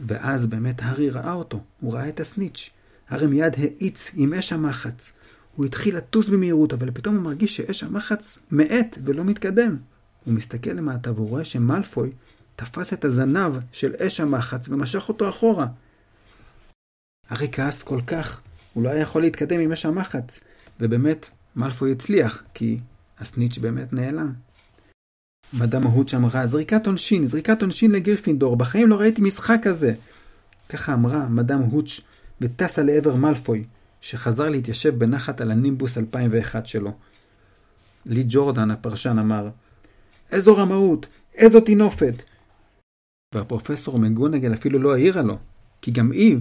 ואז 0.00 0.46
באמת 0.46 0.82
הארי 0.82 1.10
ראה 1.10 1.32
אותו, 1.32 1.60
הוא 1.80 1.94
ראה 1.94 2.08
את 2.08 2.20
הסניץ'. 2.20 2.70
הארי 3.08 3.26
מיד 3.26 3.54
האיץ 3.58 4.10
עם 4.14 4.34
אש 4.34 4.52
המחץ. 4.52 5.12
הוא 5.56 5.66
התחיל 5.66 5.96
לטוס 5.96 6.28
במהירות, 6.28 6.72
אבל 6.72 6.90
פתאום 6.90 7.14
הוא 7.14 7.24
מרגיש 7.24 7.56
שאש 7.56 7.82
המחץ 7.82 8.38
מאט 8.50 8.98
ולא 9.04 9.24
מתקדם. 9.24 9.76
הוא 10.24 10.34
מסתכל 10.34 10.70
למטה 10.70 11.12
והוא 11.12 11.28
רואה 11.28 11.44
שמלפוי 11.44 12.10
תפס 12.56 12.92
את 12.92 13.04
הזנב 13.04 13.52
של 13.72 13.94
אש 13.98 14.20
המחץ 14.20 14.68
ומשך 14.68 15.08
אותו 15.08 15.28
אחורה. 15.28 15.66
הארי 17.28 17.48
כעס 17.52 17.82
כל 17.82 18.00
כך, 18.06 18.40
הוא 18.72 18.84
לא 18.84 18.88
היה 18.88 19.00
יכול 19.00 19.22
להתקדם 19.22 19.60
עם 19.60 19.72
אש 19.72 19.86
המחץ. 19.86 20.40
ובאמת, 20.80 21.26
מלפוי 21.56 21.92
הצליח, 21.92 22.42
כי 22.54 22.78
הסניץ' 23.18 23.58
באמת 23.58 23.92
נעלם. 23.92 24.32
מדאם 25.52 25.86
ההוץ' 25.86 26.14
אמרה, 26.14 26.46
זריקת 26.46 26.86
עונשין, 26.86 27.26
זריקת 27.26 27.62
עונשין 27.62 27.90
לגריפינדור, 27.90 28.56
בחיים 28.56 28.88
לא 28.88 28.94
ראיתי 28.94 29.22
משחק 29.22 29.58
כזה. 29.62 29.94
ככה 30.68 30.94
אמרה 30.94 31.28
מדאם 31.28 31.58
הוץ' 31.58 32.00
וטסה 32.40 32.82
לעבר 32.82 33.14
מלפוי, 33.14 33.64
שחזר 34.00 34.48
להתיישב 34.48 34.98
בנחת 34.98 35.40
על 35.40 35.50
הנימבוס 35.50 35.98
2001 35.98 36.66
שלו. 36.66 36.92
לי 38.06 38.24
ג'ורדן, 38.28 38.70
הפרשן, 38.70 39.18
אמר, 39.18 39.48
איזו 40.32 40.56
רמאות, 40.56 41.06
איזו 41.34 41.60
טינופת. 41.60 42.22
והפרופסור 43.34 43.98
מגונגל 43.98 44.54
אפילו 44.54 44.78
לא 44.78 44.94
העירה 44.94 45.22
לו, 45.22 45.38
כי 45.82 45.90
גם 45.90 46.12
היא, 46.12 46.36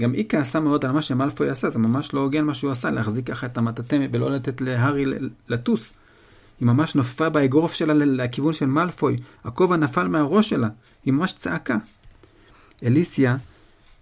גם 0.00 0.12
היא 0.12 0.24
כעסה 0.28 0.60
מאוד 0.60 0.84
על 0.84 0.92
מה 0.92 1.02
שמלפוי 1.02 1.50
עשה, 1.50 1.70
זה 1.70 1.78
ממש 1.78 2.14
לא 2.14 2.20
הוגן 2.20 2.44
מה 2.44 2.54
שהוא 2.54 2.70
עשה, 2.70 2.90
להחזיק 2.90 3.26
ככה 3.26 3.46
את 3.46 3.58
המטאטא 3.58 4.06
ולא 4.12 4.30
לתת 4.30 4.60
להארי 4.60 5.04
לטוס. 5.48 5.92
היא 6.60 6.66
ממש 6.66 6.94
נופפה 6.94 7.28
באגרוף 7.28 7.72
שלה 7.72 7.94
לכיוון 7.94 8.52
של 8.52 8.66
מאלפוי, 8.66 9.16
הכובע 9.44 9.76
נפל 9.76 10.08
מהראש 10.08 10.48
שלה, 10.48 10.68
היא 11.04 11.12
ממש 11.12 11.32
צעקה. 11.32 11.76
אליסיה 12.82 13.36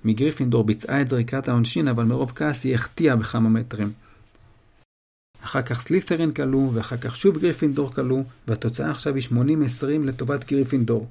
מגריפינדור 0.04 0.64
ביצעה 0.64 1.00
את 1.00 1.08
זריקת 1.08 1.48
העונשין, 1.48 1.88
אבל 1.88 2.04
מרוב 2.04 2.32
כעס 2.34 2.64
היא 2.64 2.74
החטיאה 2.74 3.16
בכמה 3.16 3.48
מטרים. 3.48 3.92
אחר 5.44 5.62
כך 5.62 5.80
סלית'רין 5.80 6.32
קלעו, 6.32 6.70
ואחר 6.74 6.96
כך 6.96 7.16
שוב 7.16 7.38
גריפינדור 7.38 7.92
קלעו, 7.92 8.24
והתוצאה 8.48 8.90
עכשיו 8.90 9.14
היא 9.14 9.22
80-20 9.22 9.32
לטובת 10.04 10.44
גריפינדור. 10.44 11.08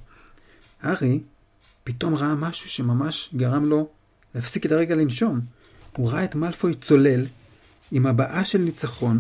הארי 0.81 1.19
פתאום 1.83 2.15
ראה 2.15 2.35
משהו 2.35 2.69
שממש 2.69 3.29
גרם 3.35 3.65
לו 3.65 3.89
להפסיק 4.35 4.65
את 4.65 4.71
הרגע 4.71 4.95
לנשום. 4.95 5.39
הוא 5.97 6.11
ראה 6.11 6.23
את 6.23 6.35
מאלפוי 6.35 6.73
צולל 6.73 7.25
עם 7.91 8.05
הבעה 8.05 8.45
של 8.45 8.57
ניצחון, 8.57 9.19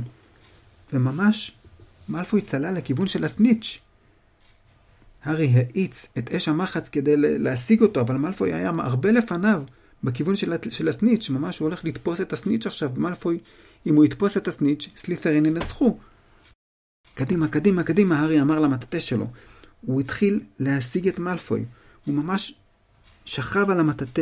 וממש 0.93 1.56
מאלפוי 2.09 2.41
צלל 2.41 2.77
לכיוון 2.77 3.07
של 3.07 3.23
הסניץ'. 3.23 3.79
הארי 5.23 5.47
האיץ 5.47 6.07
את 6.17 6.33
אש 6.33 6.47
המחץ 6.47 6.89
כדי 6.89 7.13
להשיג 7.17 7.81
אותו, 7.81 8.01
אבל 8.01 8.15
מאלפוי 8.15 8.53
היה 8.53 8.71
הרבה 8.79 9.11
לפניו 9.11 9.63
בכיוון 10.03 10.35
של, 10.35 10.53
של 10.69 10.89
הסניץ', 10.89 11.29
ממש 11.29 11.59
הוא 11.59 11.67
הולך 11.67 11.85
לתפוס 11.85 12.21
את 12.21 12.33
הסניץ' 12.33 12.67
עכשיו, 12.67 12.91
מאלפוי 12.97 13.39
אם 13.85 13.95
הוא 13.95 14.05
יתפוס 14.05 14.37
את 14.37 14.47
הסניץ', 14.47 14.89
סלית'רין 14.97 15.45
ינצחו. 15.45 15.97
קדימה, 17.13 17.47
קדימה, 17.47 17.83
קדימה, 17.83 18.19
הארי 18.19 18.41
אמר 18.41 18.59
למטאטה 18.59 18.99
שלו. 18.99 19.27
הוא 19.81 20.01
התחיל 20.01 20.39
להשיג 20.59 21.07
את 21.07 21.19
מאלפוי. 21.19 21.65
הוא 22.05 22.15
ממש 22.15 22.53
שכב 23.25 23.69
על 23.69 23.79
המטאטה 23.79 24.21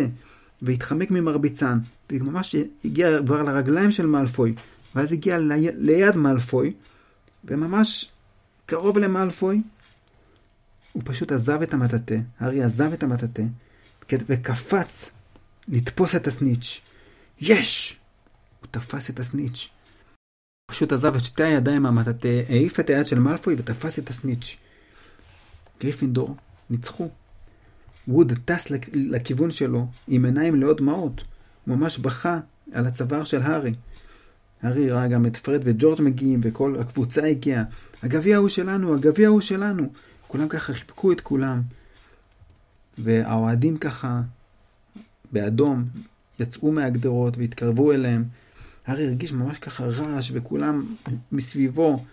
והתחמק 0.62 1.12
ממרביצן, 1.12 1.78
וממש 2.12 2.56
הגיע 2.86 3.20
כבר 3.26 3.44
לרגליים 3.44 3.92
של 3.92 4.06
מאלפוי, 4.06 4.56
ואז 4.96 5.12
הגיע 5.12 5.38
לי, 5.38 5.68
ליד 5.76 6.16
מאלפוי, 6.16 6.74
וממש 7.46 8.12
קרוב 8.66 8.98
למאלפוי, 8.98 9.62
הוא 10.94 11.04
פשוט 11.06 11.32
עזב 11.32 11.62
את 11.62 11.74
המטאטה, 11.74 12.16
הארי 12.40 12.64
עזב 12.64 12.94
את 12.94 13.04
המטאטה, 13.04 13.44
וקפץ 14.12 15.10
לתפוס 15.68 16.16
את 16.16 16.28
הסניץ'. 16.28 16.82
יש! 17.42 18.00
הוא 18.62 18.68
תפס 18.72 19.10
את 19.10 19.20
הסניץ'. 19.20 19.70
פשוט 20.72 20.92
עזב 20.92 21.16
את 21.16 21.24
שתי 21.24 21.44
הידיים 21.44 21.82
מהמטאטה, 21.82 22.28
העיף 22.50 22.80
את 22.80 22.90
היד 22.90 23.06
של 23.06 23.20
מאלפוי 23.20 23.56
ותפס 23.58 24.00
את 24.00 24.10
הסניץ'. 24.10 24.58
גריפינדור 25.80 26.36
ניצחו. 26.70 27.10
ווד 28.08 28.34
טס 28.46 28.66
לכיוון 28.94 29.52
שלו 29.52 29.88
עם 30.08 30.26
עיניים 30.26 30.56
מלאות 30.56 30.78
דמעות. 30.78 31.24
הוא 31.66 31.78
ממש 31.78 31.98
בכה 31.98 32.40
על 32.72 32.88
הצוואר 32.88 33.24
של 33.24 33.42
הארי. 33.42 33.74
הארי 34.66 34.92
ראה 34.92 35.08
גם 35.08 35.26
את 35.26 35.38
פרד 35.38 35.62
וג'ורג' 35.64 36.02
מגיעים 36.02 36.40
וכל 36.44 36.76
הקבוצה 36.80 37.26
הגיעה. 37.26 37.64
הגביע 38.04 38.38
הוא 38.38 38.50
שלנו, 38.50 38.94
הגביע 38.94 39.28
הוא 39.28 39.42
שלנו. 39.42 39.90
כולם 40.28 40.48
ככה 40.48 40.74
חיבקו 40.74 41.12
את 41.12 41.22
כולם. 41.22 41.62
והאוהדים 42.98 43.78
ככה 43.78 44.22
באדום 45.32 45.84
יצאו 46.40 46.72
מהגדרות 46.72 47.38
והתקרבו 47.38 47.92
אליהם. 47.92 48.24
הארי 48.88 49.08
הרגיש 49.08 49.34
ממש 49.34 49.60
ככה 49.60 49.86
רעש 49.86 50.32
וכולם 50.34 50.86
מסביבו. 51.32 52.04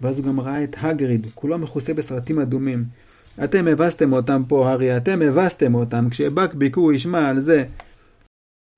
ואז 0.00 0.18
הוא 0.18 0.24
גם 0.24 0.40
ראה 0.40 0.64
את 0.64 0.76
הגריד, 0.80 1.26
כולו 1.34 1.58
מכוסה 1.58 1.94
בסרטים 1.94 2.40
אדומים. 2.40 2.84
אתם 3.44 3.68
הבסתם 3.68 4.12
אותם 4.12 4.42
פה, 4.48 4.70
הארי, 4.70 4.96
אתם 4.96 5.22
הבסתם 5.22 5.74
אותם, 5.74 6.10
כשבק 6.10 6.54
ביקור 6.54 6.92
ישמע 6.92 7.28
על 7.28 7.40
זה. 7.40 7.64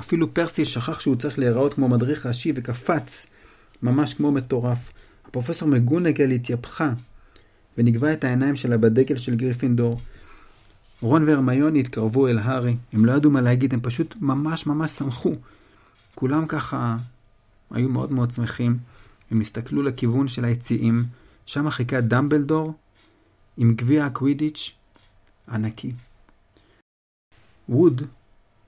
אפילו 0.07 0.35
פרסי 0.35 0.65
שכח 0.65 1.01
שהוא 1.01 1.17
צריך 1.17 1.39
להיראות 1.39 1.75
כמו 1.75 1.89
מדריך 1.89 2.27
ראשי 2.27 2.53
וקפץ, 2.57 3.27
ממש 3.83 4.15
כמו 4.15 4.33
מטורף. 4.33 4.93
הפרופסור 5.25 5.69
מגונגל 5.69 6.31
התייפחה, 6.31 6.93
ונגבה 7.79 8.13
את 8.13 8.25
העיניים 8.25 8.57
שלה 8.57 8.79
בדגל 8.79 9.17
של 9.17 9.35
גריפינדור. 9.35 10.01
רון 11.01 11.29
והרמיוני 11.29 11.81
התקרבו 11.81 12.29
אל 12.29 12.39
הארי, 12.39 12.77
הם 12.93 13.05
לא 13.05 13.13
ידעו 13.13 13.31
מה 13.31 13.41
להגיד, 13.41 13.75
הם 13.75 13.81
פשוט 13.81 14.15
ממש 14.21 14.67
ממש 14.67 14.91
שמחו. 14.91 15.33
כולם 16.15 16.47
ככה 16.47 16.97
היו 17.71 17.89
מאוד 17.89 18.13
מאוד 18.13 18.31
שמחים, 18.31 18.79
הם 19.31 19.41
הסתכלו 19.41 19.83
לכיוון 19.83 20.29
של 20.29 20.45
היציאים, 20.45 21.05
שם 21.47 21.71
חיכה 21.71 22.01
דמבלדור 22.01 22.75
עם 23.57 23.75
גביע 23.75 24.07
הקווידיץ' 24.07 24.73
ענקי. 25.49 25.93
ווד, 27.69 28.03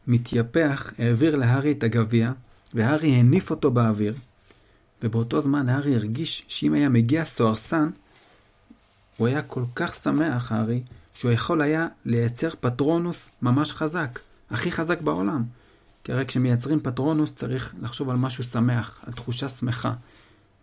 מתייפח, 0.09 0.93
העביר 0.99 1.37
להארי 1.37 1.73
את 1.73 1.83
הגביע, 1.83 2.33
והארי 2.75 3.09
הניף 3.09 3.51
אותו 3.51 3.71
באוויר, 3.71 4.15
ובאותו 5.03 5.43
זמן 5.43 5.69
הארי 5.69 5.95
הרגיש 5.95 6.45
שאם 6.49 6.75
היה 6.75 6.89
מגיע 6.89 7.25
סוהרסן, 7.25 7.91
הוא 9.17 9.27
היה 9.27 9.43
כל 9.43 9.63
כך 9.75 9.95
שמח, 9.95 10.53
הארי, 10.53 10.83
שהוא 11.15 11.31
יכול 11.31 11.61
היה 11.61 11.89
לייצר 12.05 12.51
פטרונוס 12.61 13.29
ממש 13.43 13.73
חזק, 13.73 14.19
הכי 14.51 14.73
חזק 14.73 15.01
בעולם. 15.01 15.45
כי 16.05 16.13
הרי 16.13 16.27
כשמייצרים 16.27 16.81
פטרונוס 16.81 17.31
צריך 17.35 17.75
לחשוב 17.83 18.11
על 18.11 18.17
משהו 18.17 18.45
שמח, 18.45 19.01
על 19.07 19.13
תחושה 19.13 19.49
שמחה. 19.49 19.93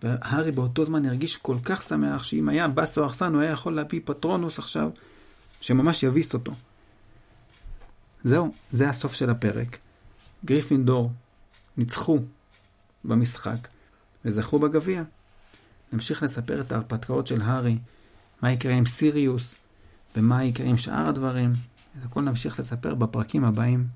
והארי 0.04 0.52
באותו 0.52 0.86
זמן 0.86 1.06
הרגיש 1.06 1.38
כל 1.38 1.58
כך 1.64 1.84
שמח 1.84 2.24
שאם 2.24 2.50
היה 2.50 2.68
בא 2.68 2.86
סוהרסן 2.86 3.34
הוא 3.34 3.42
היה 3.42 3.52
יכול 3.52 3.76
להביא 3.76 4.02
פטרונוס 4.06 4.60
עכשיו 4.60 4.90
שממש 5.62 6.04
יביס 6.04 6.34
אותו. 6.34 6.52
זהו, 8.26 8.54
זה 8.72 8.90
הסוף 8.90 9.14
של 9.14 9.30
הפרק. 9.30 9.78
גריפינדור 10.46 11.12
ניצחו 11.78 12.20
במשחק 13.04 13.68
וזכו 14.26 14.60
בגביע. 14.60 15.04
נמשיך 15.94 16.24
לספר 16.24 16.62
את 16.62 16.72
ההרפתקאות 16.72 17.28
של 17.28 17.42
הארי, 17.42 17.78
מה 18.42 18.52
יקרה 18.52 18.74
עם 18.74 18.86
סיריוס 18.86 19.56
ומה 20.16 20.44
יקרה 20.44 20.68
עם 20.68 20.78
שאר 20.78 21.10
הדברים. 21.10 21.54
את 22.00 22.06
הכל 22.06 22.22
נמשיך 22.22 22.60
לספר 22.60 22.96
בפרקים 22.96 23.46
הבאים. 23.46 23.88